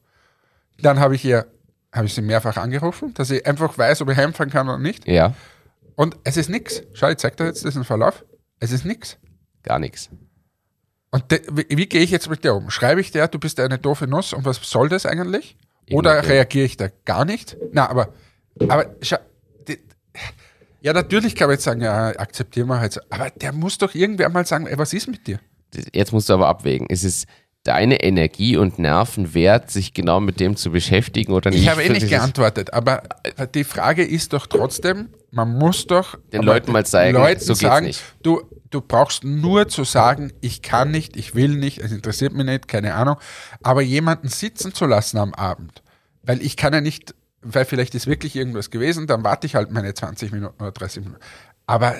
[0.78, 1.46] Dann habe ich ihr,
[1.92, 5.06] habe ich sie mehrfach angerufen, dass ich einfach weiß, ob ich heimfahren kann oder nicht.
[5.08, 5.34] ja,
[5.96, 6.82] Und es ist nix.
[6.92, 8.24] Schau, ich zeig dir jetzt diesen Verlauf.
[8.60, 9.18] Es ist nix.
[9.62, 10.10] gar nichts.
[11.10, 12.70] Und de, wie, wie gehe ich jetzt mit der um?
[12.70, 15.56] Schreibe ich der, du bist eine doofe Nuss und was soll das eigentlich?
[15.90, 16.26] Oder Ignorieren.
[16.26, 17.56] reagiere ich da gar nicht?
[17.72, 18.12] Na, aber,
[18.68, 19.16] aber schau,
[19.68, 19.78] die,
[20.80, 23.00] Ja, natürlich kann man jetzt sagen, ja, akzeptieren wir halt so.
[23.10, 25.40] Aber der muss doch irgendwer mal sagen, ey, was ist mit dir?
[25.92, 26.86] Jetzt musst du aber abwägen.
[26.88, 27.26] Ist es
[27.66, 31.62] deine Energie und Nerven wert, sich genau mit dem zu beschäftigen oder nicht?
[31.62, 33.02] Ich habe eh nicht geantwortet, aber
[33.54, 37.86] die Frage ist doch trotzdem, man muss doch Den Leuten mal zeigen, Leuten so sagen,
[37.86, 38.02] nicht.
[38.22, 42.46] Du, du brauchst nur zu sagen, ich kann nicht, ich will nicht, es interessiert mich
[42.46, 43.16] nicht, keine Ahnung,
[43.62, 45.82] aber jemanden sitzen zu lassen am Abend,
[46.22, 49.70] weil ich kann ja nicht, weil vielleicht ist wirklich irgendwas gewesen, dann warte ich halt
[49.72, 51.20] meine 20 Minuten oder 30 Minuten.
[51.66, 51.96] Aber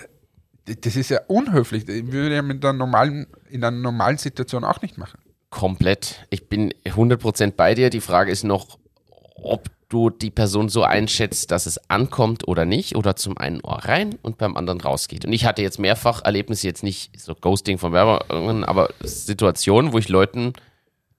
[0.65, 4.65] das ist ja unhöflich, das würde ich ja mit einer normalen, in einer normalen Situation
[4.65, 5.19] auch nicht machen.
[5.57, 6.27] Komplett.
[6.29, 7.89] Ich bin 100% bei dir.
[7.89, 8.79] Die Frage ist noch,
[9.37, 13.79] ob du die Person so einschätzt, dass es ankommt oder nicht, oder zum einen Ohr
[13.87, 15.25] rein und beim anderen rausgeht.
[15.25, 19.99] Und ich hatte jetzt mehrfach Erlebnisse, jetzt nicht so Ghosting von Werbungen, aber Situationen, wo
[19.99, 20.53] ich Leuten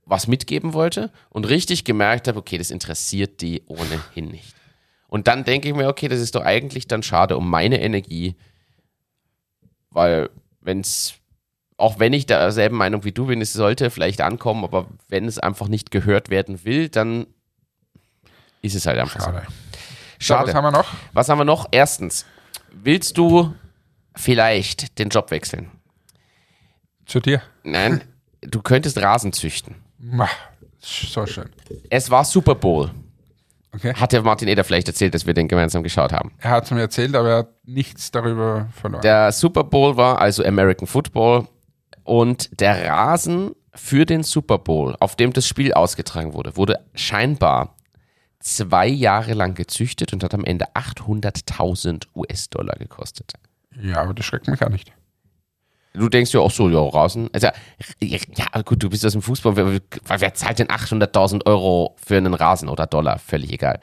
[0.06, 4.54] was mitgeben wollte und richtig gemerkt habe, okay, das interessiert die ohnehin nicht.
[5.08, 8.36] Und dann denke ich mir, okay, das ist doch eigentlich dann schade um meine Energie,
[9.90, 10.30] weil
[10.62, 11.16] wenn es
[11.78, 15.38] auch wenn ich derselben Meinung wie du bin, es sollte vielleicht ankommen, aber wenn es
[15.38, 17.28] einfach nicht gehört werden will, dann
[18.62, 19.44] ist es halt einfach Schade.
[19.46, 19.54] so.
[19.54, 19.54] So,
[20.20, 20.48] Schade.
[20.48, 20.94] was haben wir noch?
[21.14, 21.68] Was haben wir noch?
[21.72, 22.26] Erstens,
[22.72, 23.54] willst du
[24.16, 25.70] vielleicht den Job wechseln?
[27.06, 27.42] Zu dir.
[27.64, 28.02] Nein,
[28.42, 29.76] du könntest Rasen züchten.
[30.80, 31.50] So schön.
[31.90, 32.90] Es war Super Bowl.
[33.74, 33.94] Okay.
[33.94, 36.32] Hat der Martin Eder vielleicht erzählt, dass wir den gemeinsam geschaut haben.
[36.40, 39.04] Er hat es mir erzählt, aber er hat nichts darüber verloren.
[39.04, 41.48] Der Super Bowl war also American Football
[42.08, 47.76] und der Rasen für den Super Bowl, auf dem das Spiel ausgetragen wurde, wurde scheinbar
[48.40, 53.34] zwei Jahre lang gezüchtet und hat am Ende 800.000 US-Dollar gekostet.
[53.82, 54.92] ja, aber das schreckt mich gar nicht.
[55.94, 57.30] Du denkst ja auch so, ja, Rasen.
[57.34, 57.48] Also,
[58.00, 59.56] ja, gut, du bist aus dem Fußball.
[59.56, 59.82] Wer,
[60.20, 63.18] wer zahlt denn 800.000 Euro für einen Rasen oder Dollar?
[63.18, 63.80] Völlig egal.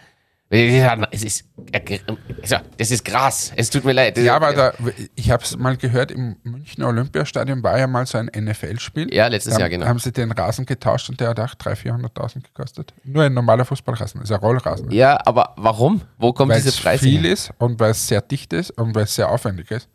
[1.11, 3.53] Es ist, also, das ist Gras.
[3.57, 4.17] Es tut mir leid.
[4.19, 4.73] Ja, aber da,
[5.15, 9.13] ich habe es mal gehört, im Münchner Olympiastadion war ja mal so ein NFL-Spiel.
[9.13, 9.87] Ja, letztes Da Jahr, genau.
[9.87, 12.95] Haben sie den Rasen getauscht und der hat auch 300.000, 400.000 gekostet.
[13.05, 14.91] Nur ein normaler Fußballrasen, ist ein Rollrasen.
[14.91, 16.03] Ja, aber warum?
[16.19, 18.95] Wo kommen weil diese es Preise viel ist und weil es sehr dicht ist und
[18.95, 19.89] weil es sehr aufwendig ist.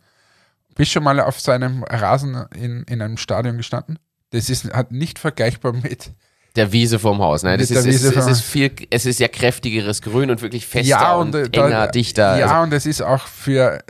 [0.74, 3.98] Bist schon mal auf seinem Rasen in, in einem Stadion gestanden?
[4.30, 6.12] Das ist hat nicht vergleichbar mit.
[6.56, 7.42] Der Wiese vorm Haus.
[7.42, 10.66] Nein, das ist, der ist, es ist viel, es ist ja kräftigeres Grün und wirklich
[10.66, 12.38] fester ja, und, und, äh, enger, da, dichter.
[12.38, 13.80] Ja, also, und es ist auch für äh,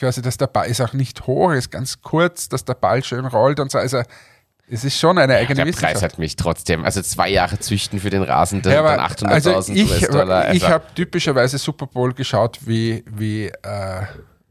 [0.00, 3.24] quasi, dass der Ball ist auch nicht hoch, ist ganz kurz, dass der Ball schön
[3.24, 3.78] rollt und so.
[3.78, 4.02] Also
[4.68, 5.92] es ist schon eine eigene der Wissenschaft.
[5.94, 6.84] Preis hat mich trotzdem.
[6.84, 10.54] Also zwei Jahre züchten für den Rasen, dann, Ja, dann aber 800.000 also ich, US-Dollar.
[10.54, 14.02] ich Also, habe typischerweise Super Bowl geschaut, wie, wie äh,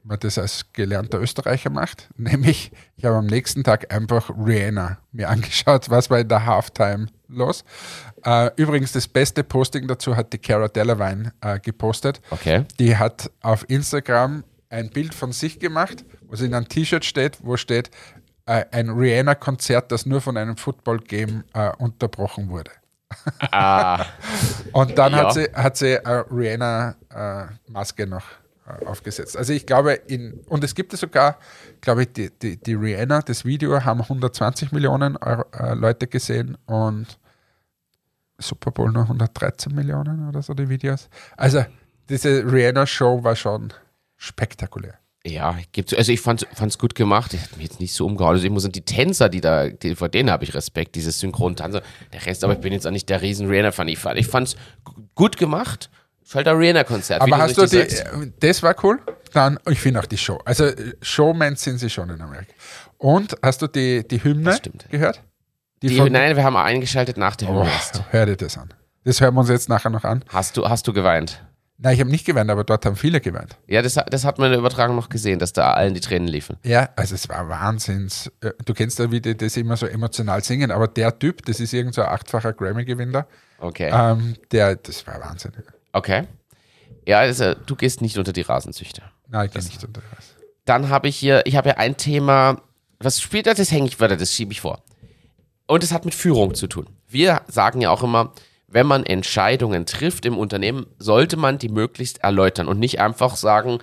[0.04, 2.10] man das als gelernter Österreicher macht.
[2.18, 7.08] Nämlich, ich habe am nächsten Tag einfach Rihanna mir angeschaut, was war in der Halftime
[7.28, 7.64] los.
[8.26, 12.22] Äh, übrigens, das beste Posting dazu hat die Cara Delevingne äh, gepostet.
[12.32, 12.66] okay.
[12.80, 17.40] Die hat auf Instagram ein Bild von sich gemacht, wo sie in einem T-Shirt steht,
[17.44, 17.92] wo steht
[18.46, 22.72] äh, ein Rihanna-Konzert, das nur von einem Football-Game äh, unterbrochen wurde.
[23.52, 24.06] Ah,
[24.72, 25.26] Und dann Ja.
[25.26, 28.41] hat sie, hat sie äh, Rihanna-Maske noch äh,
[28.86, 29.36] aufgesetzt.
[29.38, 31.38] Also ich glaube, in, und es gibt es sogar,
[31.82, 36.58] glaube ich, die, die, die Rihanna, das Video haben 120 Millionen Euro, äh, Leute gesehen
[36.66, 37.18] und
[38.38, 41.10] Super Bowl nur 113 Millionen oder so die Videos.
[41.38, 41.64] Also
[42.10, 43.74] diese Rihanna-Show war schon
[44.18, 44.96] spektakulär.
[45.26, 47.34] ja, gibt's, also ich fand es gut gemacht.
[47.34, 48.34] Ich hat mich jetzt nicht so umgehauen.
[48.34, 51.20] Also ich muss sagen, die Tänzer, die da, die, vor denen habe ich Respekt, dieses
[51.20, 51.82] Synchrontanzer.
[52.14, 53.88] Der Rest, aber ich bin jetzt auch nicht der riesen Rihanna-Fan.
[53.88, 55.90] Ich fand gu- gut gemacht.
[56.32, 57.26] Ist halt ein Rihanna-Konzert.
[57.26, 57.86] wie Aber hast du die,
[58.40, 59.00] das war cool.
[59.34, 60.40] Dann, ich finde auch die Show.
[60.46, 60.70] Also
[61.02, 62.54] Showmans sind sie schon in Amerika.
[62.98, 64.58] Und hast du die, die Hymne
[64.90, 65.22] gehört?
[65.82, 68.02] Die, von- nein, wir haben eingeschaltet nach der Oh, Hymne erst.
[68.12, 68.74] hör dir das an.
[69.04, 70.24] Das hören wir uns jetzt nachher noch an.
[70.30, 71.44] Hast du, hast du geweint?
[71.80, 73.58] Nein, ich habe nicht geweint, aber dort haben viele geweint.
[73.68, 76.30] Ja, das, das hat man in der Übertragung noch gesehen, dass da allen die Tränen
[76.30, 76.56] liefen.
[76.64, 78.32] Ja, also es war Wahnsinns.
[78.42, 81.60] äh, Du kennst ja, wie die das immer so emotional singen, aber der Typ, das
[81.60, 83.26] ist irgend so ein achtfacher Grammy-Gewinner,
[83.60, 83.90] Okay.
[83.92, 85.52] ähm, der, das war Wahnsinn.
[85.94, 86.28] Okay.
[87.08, 89.04] Ja, also, du gehst nicht unter die Rasenzüchter.
[89.28, 90.36] Nein, ich gehe nicht unter das.
[90.66, 92.62] Dann habe ich hier, ich habe ja ein Thema,
[93.00, 93.58] was spielt das?
[93.58, 94.84] Das hänge ich weiter, das schiebe ich vor.
[95.68, 96.88] Und es hat mit Führung zu tun.
[97.08, 98.34] Wir sagen ja auch immer,
[98.68, 103.80] wenn man Entscheidungen trifft im Unternehmen, sollte man die möglichst erläutern und nicht einfach sagen,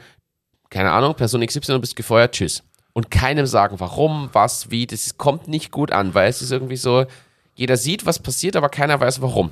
[0.70, 2.62] keine Ahnung, Person XY, du bist gefeuert, tschüss.
[2.92, 6.76] Und keinem sagen, warum, was, wie, das kommt nicht gut an, weil es ist irgendwie
[6.76, 7.06] so,
[7.54, 9.50] jeder sieht, was passiert, aber keiner weiß, warum.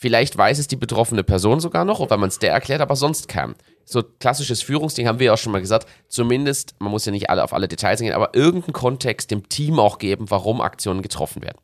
[0.00, 3.26] Vielleicht weiß es die betroffene Person sogar noch, weil man es der erklärt, aber sonst
[3.26, 3.56] keinem.
[3.84, 5.88] So klassisches Führungsding haben wir ja auch schon mal gesagt.
[6.06, 9.80] Zumindest, man muss ja nicht alle auf alle Details eingehen, aber irgendeinen Kontext dem Team
[9.80, 11.58] auch geben, warum Aktionen getroffen werden.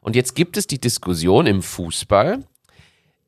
[0.00, 2.44] Und jetzt gibt es die Diskussion im Fußball,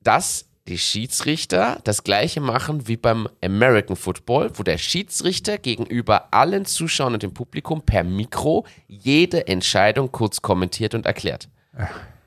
[0.03, 6.65] dass die Schiedsrichter das gleiche machen wie beim American Football, wo der Schiedsrichter gegenüber allen
[6.65, 11.51] Zuschauern und dem Publikum per Mikro jede Entscheidung kurz kommentiert und erklärt.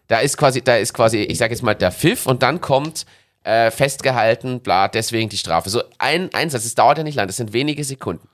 [0.07, 3.05] Da ist quasi, da ist quasi, ich sage jetzt mal, der Pfiff und dann kommt
[3.43, 5.69] äh, festgehalten, bla, deswegen die Strafe.
[5.69, 8.27] So ein Einsatz, es dauert ja nicht lang, das sind wenige Sekunden.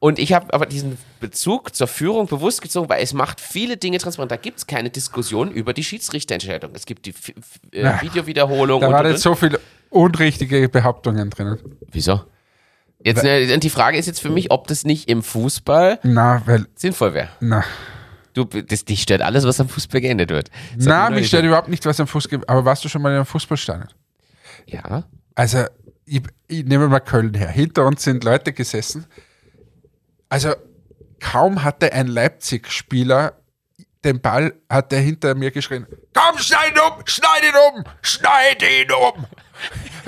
[0.00, 3.98] Und ich habe aber diesen Bezug zur Führung bewusst gezogen, weil es macht viele Dinge
[3.98, 4.30] transparent.
[4.30, 6.70] Da gibt es keine Diskussion über die Schiedsrichterentscheidung.
[6.74, 7.32] Es gibt die F
[7.72, 8.00] äh, Ja.
[8.02, 9.58] Videowiederholung Da und, waren jetzt so viele
[9.90, 11.58] unrichtige Behauptungen drinnen.
[11.90, 12.22] Wieso?
[13.02, 16.42] Jetzt, äh, und die Frage ist jetzt für mich, ob das nicht im Fußball Na,
[16.46, 17.28] weil, sinnvoll wäre.
[17.40, 17.64] na.
[18.34, 20.50] Du, das, dich stört alles, was am Fußball geändert wird.
[20.76, 22.48] Das Na, mich stört überhaupt nicht, was am Fuß gibt.
[22.48, 23.88] Aber warst du schon mal in einem Fußballstadion?
[24.66, 25.04] Ja.
[25.34, 25.64] Also,
[26.04, 27.48] ich, ich nehme mal Köln her.
[27.48, 29.06] Hinter uns sind Leute gesessen.
[30.28, 30.54] Also,
[31.20, 33.34] kaum hatte ein Leipzig-Spieler
[34.04, 38.62] den Ball, hat er hinter mir geschrien: Komm, schneid ihn um, schneid ihn um, schneid
[38.62, 39.26] ihn um.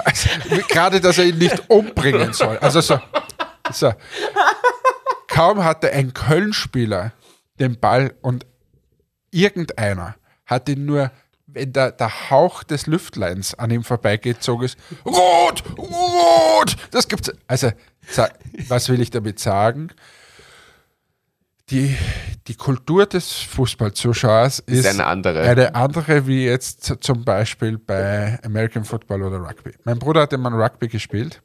[0.02, 0.30] Also,
[0.68, 2.56] gerade, dass er ihn nicht umbringen soll.
[2.58, 2.98] Also, so.
[3.70, 3.92] so.
[5.26, 7.12] Kaum hatte ein Köln-Spieler
[7.60, 8.46] den Ball und
[9.30, 11.10] irgendeiner hat ihn nur,
[11.46, 17.30] wenn der, der Hauch des Lüftleins an ihm vorbeigezogen ist, rot, rot, das gibt's.
[17.46, 17.70] Also,
[18.68, 19.88] was will ich damit sagen?
[21.68, 21.96] Die,
[22.48, 25.42] die Kultur des Fußballzuschauers ist, eine andere.
[25.42, 29.72] eine andere wie jetzt zum Beispiel bei American Football oder Rugby.
[29.84, 31.40] Mein Bruder hat immer Rugby gespielt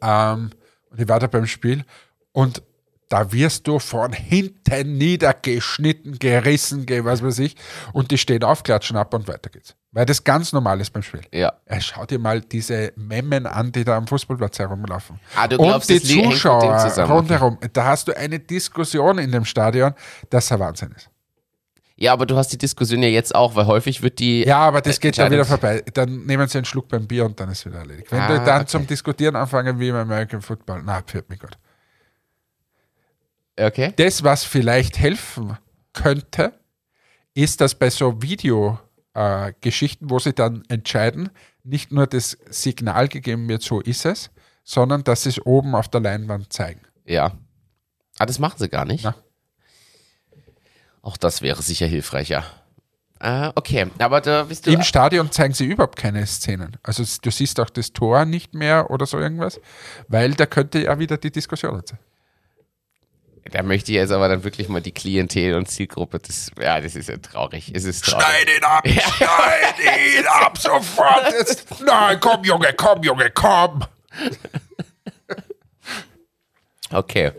[0.00, 0.50] ähm,
[0.90, 1.84] und ich war da beim Spiel
[2.32, 2.62] und
[3.10, 7.56] da wirst du von hinten niedergeschnitten, gerissen, ge- was weiß ich,
[7.92, 9.74] und die stehen auf, klatschen ab und weiter geht's.
[9.92, 11.20] Weil das ganz normal ist beim Spiel.
[11.32, 11.52] Ja.
[11.66, 15.18] Äh, Schau dir mal diese Memmen an, die da am Fußballplatz herumlaufen.
[15.36, 17.58] Ah, du und glaubst, die mit dem Zuschauer rundherum.
[17.72, 19.92] Da hast du eine Diskussion in dem Stadion,
[20.30, 21.10] das ein Wahnsinn ist.
[21.96, 24.44] Ja, aber du hast die Diskussion ja jetzt auch, weil häufig wird die.
[24.46, 25.82] Ja, aber das geht dann wieder vorbei.
[25.92, 28.10] Dann nehmen sie einen Schluck beim Bier und dann ist wieder erledigt.
[28.10, 28.66] Wenn Ah, die dann okay.
[28.68, 31.58] zum Diskutieren anfangen wie im American Football, na, pfiat mich Gott.
[33.60, 33.92] Okay.
[33.96, 35.56] Das, was vielleicht helfen
[35.92, 36.52] könnte,
[37.34, 41.30] ist, dass bei so Videogeschichten, äh, wo sie dann entscheiden,
[41.62, 44.30] nicht nur das Signal gegeben wird, so ist es,
[44.64, 46.80] sondern dass sie es oben auf der Leinwand zeigen.
[47.04, 47.32] Ja.
[48.18, 49.04] Ah, das machen sie gar nicht.
[49.04, 49.14] Na.
[51.02, 52.44] Auch das wäre sicher hilfreicher.
[53.18, 54.70] Ah, okay, aber da bist du.
[54.70, 56.78] Im Stadion zeigen sie überhaupt keine Szenen.
[56.82, 59.60] Also du siehst auch das Tor nicht mehr oder so irgendwas,
[60.08, 61.98] weil da könnte ja wieder die Diskussion sein.
[63.50, 66.18] Da möchte ich jetzt aber dann wirklich mal die Klientel und Zielgruppe.
[66.18, 67.72] Das, ja, das ist ja traurig.
[67.74, 68.26] Es ist traurig.
[68.26, 68.88] Schneid ihn ab!
[68.88, 70.58] Schneid ihn ab!
[70.58, 71.32] Sofort!
[71.32, 71.66] Jetzt.
[71.84, 73.84] Nein, komm, Junge, komm, Junge, komm!
[76.92, 77.32] Okay.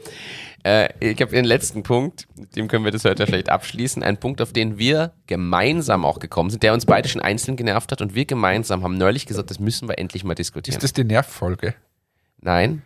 [0.63, 4.03] Äh, ich habe den letzten Punkt, mit dem können wir das heute vielleicht abschließen.
[4.03, 7.91] Ein Punkt, auf den wir gemeinsam auch gekommen sind, der uns beide schon einzeln genervt
[7.91, 10.75] hat und wir gemeinsam haben neulich gesagt, das müssen wir endlich mal diskutieren.
[10.77, 11.73] Ist das die Nervfolge?
[12.39, 12.83] Nein,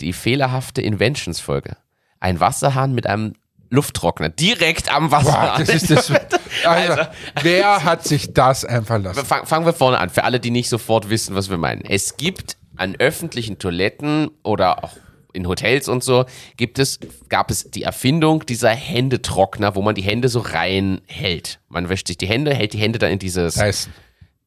[0.00, 1.76] die fehlerhafte Inventions-Folge.
[2.20, 3.34] Ein Wasserhahn mit einem
[3.70, 5.64] Lufttrockner direkt am Boah, Wasserhahn.
[5.64, 6.12] das ist das.
[6.64, 7.02] Also,
[7.42, 9.26] wer hat sich das einfallen lassen?
[9.26, 11.82] Fang, fangen wir vorne an, für alle, die nicht sofort wissen, was wir meinen.
[11.82, 14.92] Es gibt an öffentlichen Toiletten oder auch
[15.34, 16.24] in Hotels und so,
[16.56, 16.98] gibt es,
[17.28, 21.60] gab es die Erfindung dieser Händetrockner, wo man die Hände so reinhält.
[21.68, 23.92] Man wäscht sich die Hände, hält die Hände dann in dieses Dyson.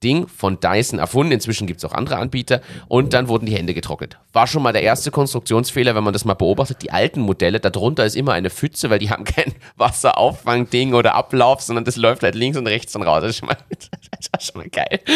[0.04, 1.34] Ding von Dyson erfunden.
[1.34, 2.62] Inzwischen gibt es auch andere Anbieter.
[2.88, 4.18] Und dann wurden die Hände getrocknet.
[4.32, 6.82] War schon mal der erste Konstruktionsfehler, wenn man das mal beobachtet.
[6.82, 11.62] Die alten Modelle, darunter ist immer eine Pfütze, weil die haben kein Wasserauffangding oder Ablauf,
[11.62, 13.22] sondern das läuft halt links und rechts dann raus.
[13.22, 15.00] Das ist schon mal, ist schon mal geil.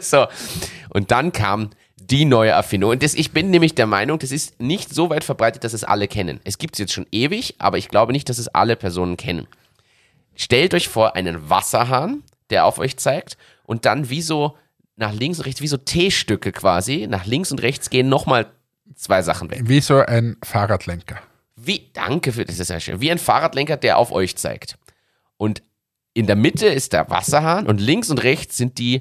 [0.00, 0.26] So.
[0.90, 2.90] Und dann kam die neue Erfindung.
[2.90, 5.84] Und das, ich bin nämlich der Meinung, das ist nicht so weit verbreitet, dass es
[5.84, 6.40] alle kennen.
[6.44, 9.46] Es gibt es jetzt schon ewig, aber ich glaube nicht, dass es alle Personen kennen.
[10.34, 13.36] Stellt euch vor einen Wasserhahn, der auf euch zeigt
[13.72, 14.56] und dann wie so
[14.96, 18.52] nach links und rechts, wie so T-Stücke quasi, nach links und rechts gehen nochmal
[18.94, 19.62] zwei Sachen weg.
[19.64, 21.16] Wie so ein Fahrradlenker.
[21.56, 23.00] Wie, danke für das ist ja schön.
[23.00, 24.76] Wie ein Fahrradlenker, der auf euch zeigt.
[25.38, 25.62] Und
[26.12, 29.00] in der Mitte ist der Wasserhahn und links und rechts sind die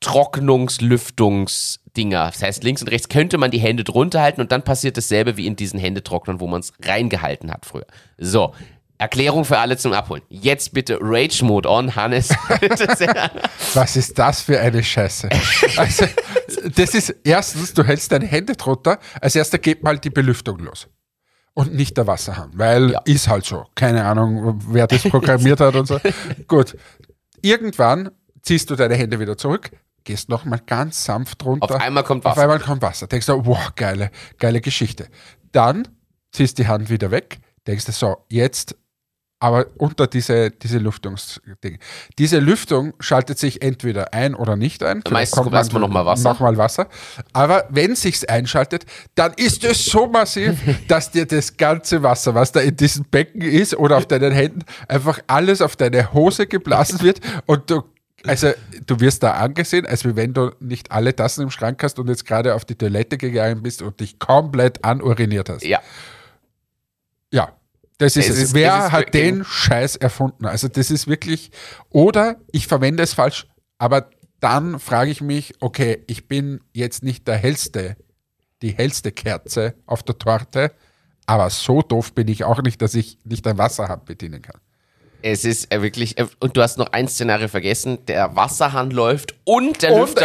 [0.00, 2.26] Trocknungs-Lüftungsdinger.
[2.26, 5.38] Das heißt, links und rechts könnte man die Hände drunter halten und dann passiert dasselbe
[5.38, 7.86] wie in diesen Händetrocknern, wo man es reingehalten hat früher.
[8.18, 8.52] So.
[8.98, 10.22] Erklärung für alle zum Abholen.
[10.28, 12.28] Jetzt bitte Rage Mode on, Hannes.
[13.74, 15.28] Was ist das für eine Scheiße?
[15.76, 16.06] Also,
[16.76, 20.88] das ist erstens, du hältst deine Hände drunter, als erster geht mal die Belüftung los.
[21.54, 23.00] Und nicht der Wasserhahn, weil Ja.
[23.04, 23.66] ist halt so.
[23.74, 25.98] Keine Ahnung, wer das programmiert hat und so.
[26.48, 26.76] Gut.
[27.42, 28.10] Irgendwann
[28.42, 29.70] ziehst du deine Hände wieder zurück,
[30.04, 31.74] gehst nochmal ganz sanft runter.
[31.76, 32.42] Auf einmal kommt Auf Wasser.
[32.42, 33.06] einmal kommt Wasser.
[33.06, 35.08] Denkst du, wow, geile, geile Geschichte.
[35.52, 35.86] Dann
[36.32, 38.76] ziehst die Hand wieder weg, denkst du, so, jetzt
[39.40, 41.78] aber unter diese, diese Lüftungsdinge.
[42.18, 45.02] Diese Lüftung schaltet sich entweder ein oder nicht ein.
[45.10, 46.30] Meistens Kommt kommt erstmal noch mal Wasser.
[46.30, 46.88] Nochmal Wasser.
[47.32, 50.58] Aber wenn sich's einschaltet, dann ist es so massiv,
[50.88, 54.60] dass dir das ganze Wasser, was da in diesem Becken ist oder auf deinen Händen,
[54.88, 57.82] einfach alles auf deine Hose geblasen wird und du
[58.26, 58.52] also
[58.86, 62.24] du wirst da angesehen, als wenn du nicht alle Tassen im Schrank hast und jetzt
[62.24, 65.62] gerade auf die Toilette gegangen bist und dich komplett anuriniert hast.
[65.62, 65.82] Ja.
[67.30, 67.52] Ja,
[67.98, 70.46] das ist ist- Wer es ist hat den Scheiß erfunden?
[70.46, 71.50] Also das ist wirklich,
[71.90, 73.46] oder ich verwende es falsch,
[73.78, 77.96] aber dann frage ich mich, okay, ich bin jetzt nicht der hellste,
[78.62, 80.72] die hellste Kerze auf der Torte,
[81.26, 84.60] aber so doof bin ich auch nicht, dass ich nicht ein Wasserhahn bedienen kann.
[85.26, 89.34] Es ist äh, wirklich, äh, und du hast noch ein Szenario vergessen, der Wasserhahn läuft
[89.44, 90.20] und der Und Lüfter.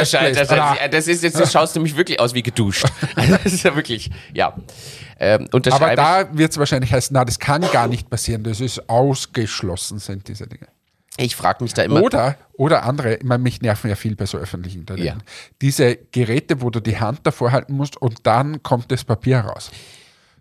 [0.92, 2.86] Das, ist jetzt, das schaust du mich wirklich aus wie geduscht.
[3.16, 4.54] Also das ist ja wirklich, ja.
[5.18, 8.90] Ähm, Aber da wird es wahrscheinlich heißen, na, das kann gar nicht passieren, das ist
[8.90, 10.68] ausgeschlossen, sind diese Dinge.
[11.16, 12.02] Ich frage mich da immer.
[12.02, 15.06] Oder, oder andere, ich meine, mich nerven ja viel bei so öffentlichen Unternehmen.
[15.06, 15.32] Ja.
[15.62, 19.72] Diese Geräte, wo du die Hand davor halten musst und dann kommt das Papier raus.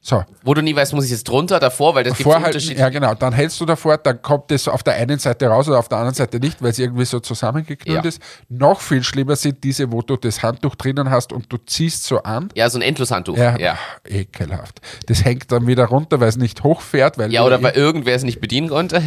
[0.00, 2.78] So, Wo du nie weißt, muss ich jetzt drunter, davor, weil das gibt vorhalten, Unterschied.
[2.78, 5.78] ja genau, dann hältst du davor, dann kommt es auf der einen Seite raus oder
[5.80, 8.08] auf der anderen Seite nicht, weil es irgendwie so zusammengeknüllt Ja.
[8.08, 8.20] ist.
[8.48, 12.22] Noch viel schlimmer sind diese, wo du das Handtuch drinnen hast und du ziehst so
[12.22, 12.48] an.
[12.54, 13.36] Ja, so ein Endloshandtuch.
[13.36, 13.76] Ja, Ja.
[13.76, 14.80] ach, ekelhaft.
[15.06, 17.18] Das hängt dann wieder runter, weil es nicht hochfährt.
[17.18, 19.02] Weil Ja, oder wieder weil irgendwer es nicht bedienen konnte.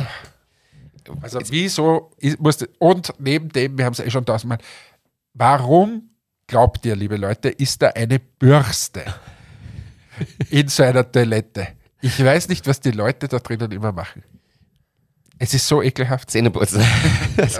[1.21, 4.59] Also wieso musste und neben dem, wir haben es eh schon tausendmal,
[5.33, 6.09] warum
[6.47, 9.01] glaubt ihr, liebe Leute, ist da eine Bürste
[10.49, 11.67] in so einer Toilette?
[12.01, 14.23] Ich weiß nicht, was die Leute da drinnen immer machen.
[15.43, 16.29] Es ist so ekelhaft.
[16.29, 16.83] Zähneputzen.
[17.35, 17.59] Das,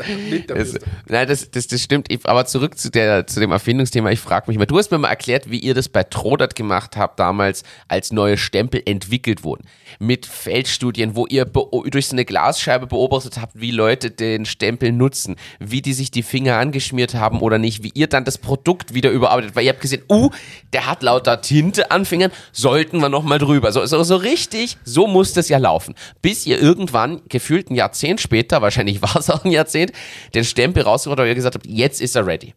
[1.08, 2.10] nein, das, das, das stimmt.
[2.28, 4.12] Aber zurück zu, der, zu dem Erfindungsthema.
[4.12, 6.96] Ich frage mich mal, du hast mir mal erklärt, wie ihr das bei Trodert gemacht
[6.96, 9.66] habt, damals, als neue Stempel entwickelt wurden.
[9.98, 15.36] Mit Feldstudien, wo ihr durch so eine Glasscheibe beobachtet habt, wie Leute den Stempel nutzen,
[15.60, 19.10] wie die sich die Finger angeschmiert haben oder nicht, wie ihr dann das Produkt wieder
[19.10, 19.56] überarbeitet.
[19.56, 20.30] Weil ihr habt gesehen, uh,
[20.72, 23.72] der hat lauter Tinte an Fingern, sollten wir nochmal drüber.
[23.72, 25.96] So, so, so richtig, so muss das ja laufen.
[26.22, 29.92] Bis ihr irgendwann, gefühlt ein Jahrzehnt später, wahrscheinlich war es auch ein Jahrzehnt,
[30.34, 32.54] den Stempel rausgeholt habt und ihr gesagt habt, jetzt ist er ready.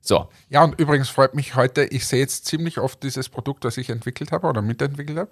[0.00, 3.76] So, Ja, und übrigens freut mich heute, ich sehe jetzt ziemlich oft dieses Produkt, das
[3.76, 5.30] ich entwickelt habe oder mitentwickelt habe.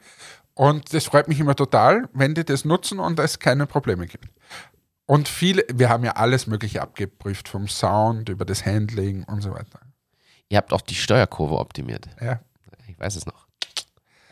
[0.55, 4.28] Und das freut mich immer total, wenn die das nutzen und es keine Probleme gibt.
[5.07, 9.53] Und viele, wir haben ja alles Mögliche abgeprüft, vom Sound über das Handling und so
[9.53, 9.80] weiter.
[10.49, 12.09] ihr habt auch die Steuerkurve optimiert.
[12.20, 12.41] Ja.
[12.89, 13.43] Ich weiß es noch.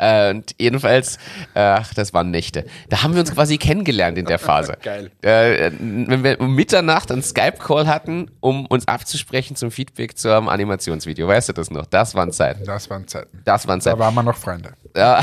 [0.03, 1.19] Äh, Und jedenfalls,
[1.55, 2.65] ach, das waren Nächte.
[2.89, 4.77] Da haben wir uns quasi kennengelernt in der Phase.
[4.83, 5.11] Geil.
[5.23, 11.29] Äh, wenn wir um Mitternacht einen Skype-Call hatten, um uns abzusprechen zum Feedback zum Animationsvideo.
[11.29, 11.87] Weißt du das noch?
[11.87, 12.65] Das waren Zeiten.
[12.65, 13.41] Das waren Zeiten.
[13.45, 13.99] Das waren Da Zeiten.
[14.01, 14.73] waren wir noch Freunde.
[14.97, 15.23] Ja,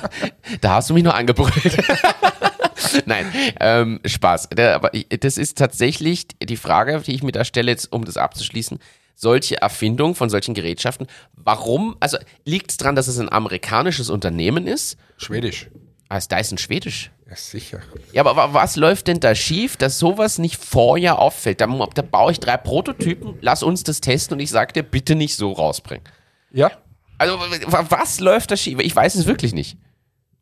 [0.60, 1.54] da hast du mich noch angebrüllt.
[3.06, 3.26] Nein,
[3.60, 4.48] ähm, Spaß.
[4.52, 4.90] Aber
[5.20, 8.78] das ist tatsächlich die Frage, die ich mir da stelle, jetzt, um das abzuschließen.
[9.14, 14.66] Solche Erfindungen von solchen Gerätschaften, warum, also liegt es daran, dass es ein amerikanisches Unternehmen
[14.66, 14.96] ist?
[15.18, 15.68] Schwedisch.
[16.08, 17.10] Ah, ist Dyson schwedisch?
[17.28, 17.80] Ja, sicher.
[18.12, 21.60] Ja, aber wa- was läuft denn da schief, dass sowas nicht vorher auffällt?
[21.60, 25.14] Da, da baue ich drei Prototypen, lass uns das testen und ich sag dir, bitte
[25.14, 26.02] nicht so rausbringen.
[26.50, 26.72] Ja.
[27.18, 28.78] Also, wa- was läuft da schief?
[28.80, 29.76] Ich weiß es wirklich nicht.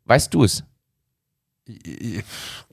[0.05, 0.63] Weißt du es?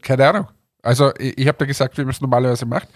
[0.01, 0.47] Keine Ahnung.
[0.87, 2.89] Also ich, ich habe ja gesagt, wie man es normalerweise macht.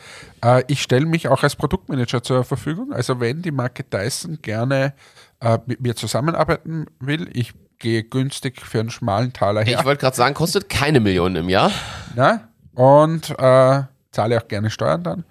[0.44, 2.92] Äh, ich stelle mich auch als Produktmanager zur Verfügung.
[2.92, 4.94] Also wenn die Marke Dyson gerne
[5.40, 9.78] äh, mit mir zusammenarbeiten will, ich gehe günstig für einen schmalen Taler her.
[9.78, 11.70] Ich wollte gerade sagen, kostet keine Millionen im Jahr.
[12.14, 12.48] Na?
[12.74, 13.82] Und äh,
[14.12, 15.24] zahle auch gerne Steuern dann.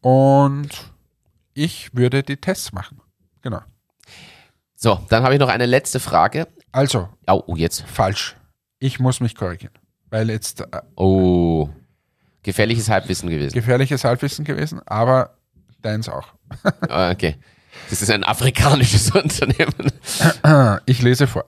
[0.00, 0.92] Und
[1.54, 3.00] ich würde die Tests machen.
[3.42, 3.60] Genau.
[4.76, 6.46] So, dann habe ich noch eine letzte Frage.
[6.70, 7.82] Also, Oh, oh, jetzt.
[7.88, 8.36] falsch.
[8.78, 9.74] Ich muss mich korrigieren.
[10.10, 11.68] Weil jetzt äh, Oh.
[12.48, 13.52] Gefährliches Halbwissen gewesen.
[13.52, 15.36] gefährliches Halbwissen gewesen, aber
[15.82, 16.28] deins auch.
[16.88, 17.36] Ah, okay.
[17.90, 19.92] Das ist ein afrikanisches Unternehmen.
[20.86, 21.44] Ich lese vor.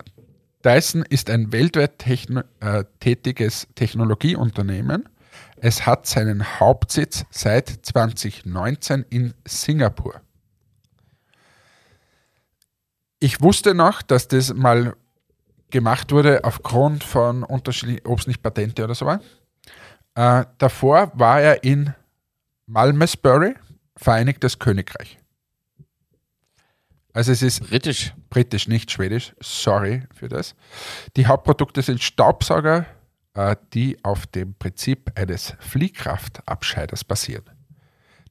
[0.62, 5.08] Dyson ist ein weltweit techno äh, tätiges Technologieunternehmen.
[5.56, 10.20] Es hat seinen Hauptsitz seit 2019 in Singapur.
[13.20, 14.94] Ich wusste noch, dass das mal
[15.70, 19.20] gemacht wurde aufgrund von unterschiedlichen, ob es nicht Patente oder so war.
[20.14, 21.94] Äh, davor war er in
[22.66, 23.54] Malmesbury,
[23.96, 25.18] Vereinigtes Königreich.
[27.12, 28.14] Also es ist Britisch.
[28.30, 29.34] britisch, nicht schwedisch.
[29.40, 30.54] Sorry für das.
[31.16, 32.86] Die Hauptprodukte sind Staubsauger,
[33.34, 37.44] äh, die auf dem Prinzip eines Fliehkraftabscheiders basieren.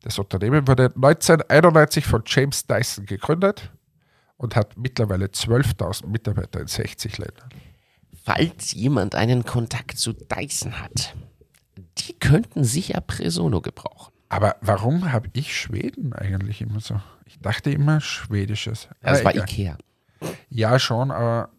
[0.01, 3.71] Das Unternehmen wurde 1991 von James Dyson gegründet
[4.37, 7.49] und hat mittlerweile 12.000 Mitarbeiter in 60 Ländern.
[8.23, 11.15] Falls jemand einen Kontakt zu Dyson hat,
[11.99, 14.13] die könnten sicher Presono gebrauchen.
[14.29, 16.99] Aber warum habe ich Schweden eigentlich immer so?
[17.25, 18.87] Ich dachte immer Schwedisches.
[19.03, 19.43] Ja, das Aber war egal.
[19.49, 19.77] Ikea.
[20.49, 21.49] Ja, schon, aber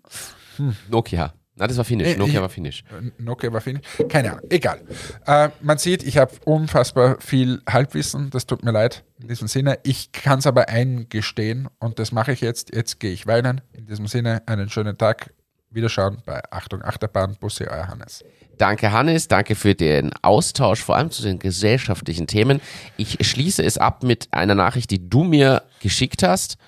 [0.89, 1.33] Nokia.
[1.57, 2.09] Na, das war Finnisch.
[2.09, 2.85] Äh, Nokia ich- war Finnisch.
[2.91, 3.83] äh, Nokia war Finnisch.
[4.09, 4.81] Keine Ahnung, egal.
[5.27, 9.79] Äh, man sieht, ich habe unfassbar viel Halbwissen, das tut mir leid in diesem Sinne.
[9.83, 12.75] Ich kann es aber eingestehen und das mache ich jetzt.
[12.75, 13.61] Jetzt gehe ich weinen.
[13.73, 15.35] In diesem Sinne, einen schönen Tag.
[15.73, 18.25] Wiederschauen bei Achtung Achterbahn, Bussi, euer Hannes.
[18.61, 19.27] Danke, Hannes.
[19.27, 22.61] Danke für den Austausch, vor allem zu den gesellschaftlichen Themen.
[22.99, 26.59] Ich schließe es ab mit einer Nachricht, die du mir geschickt hast,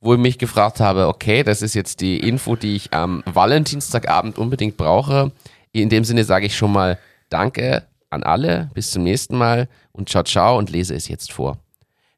[0.00, 4.38] wo ich mich gefragt habe, okay, das ist jetzt die Info, die ich am Valentinstagabend
[4.38, 5.32] unbedingt brauche.
[5.72, 10.08] In dem Sinne sage ich schon mal Danke an alle, bis zum nächsten Mal und
[10.08, 11.58] ciao, ciao und lese es jetzt vor.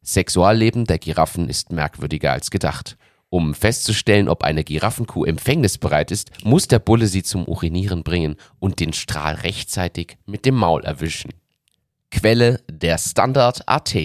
[0.02, 2.98] Sexualleben der Giraffen ist merkwürdiger als gedacht.
[3.32, 8.78] Um festzustellen, ob eine Giraffenkuh empfängnisbereit ist, muss der Bulle sie zum Urinieren bringen und
[8.78, 11.32] den Strahl rechtzeitig mit dem Maul erwischen.
[12.10, 13.96] Quelle der Standard AT.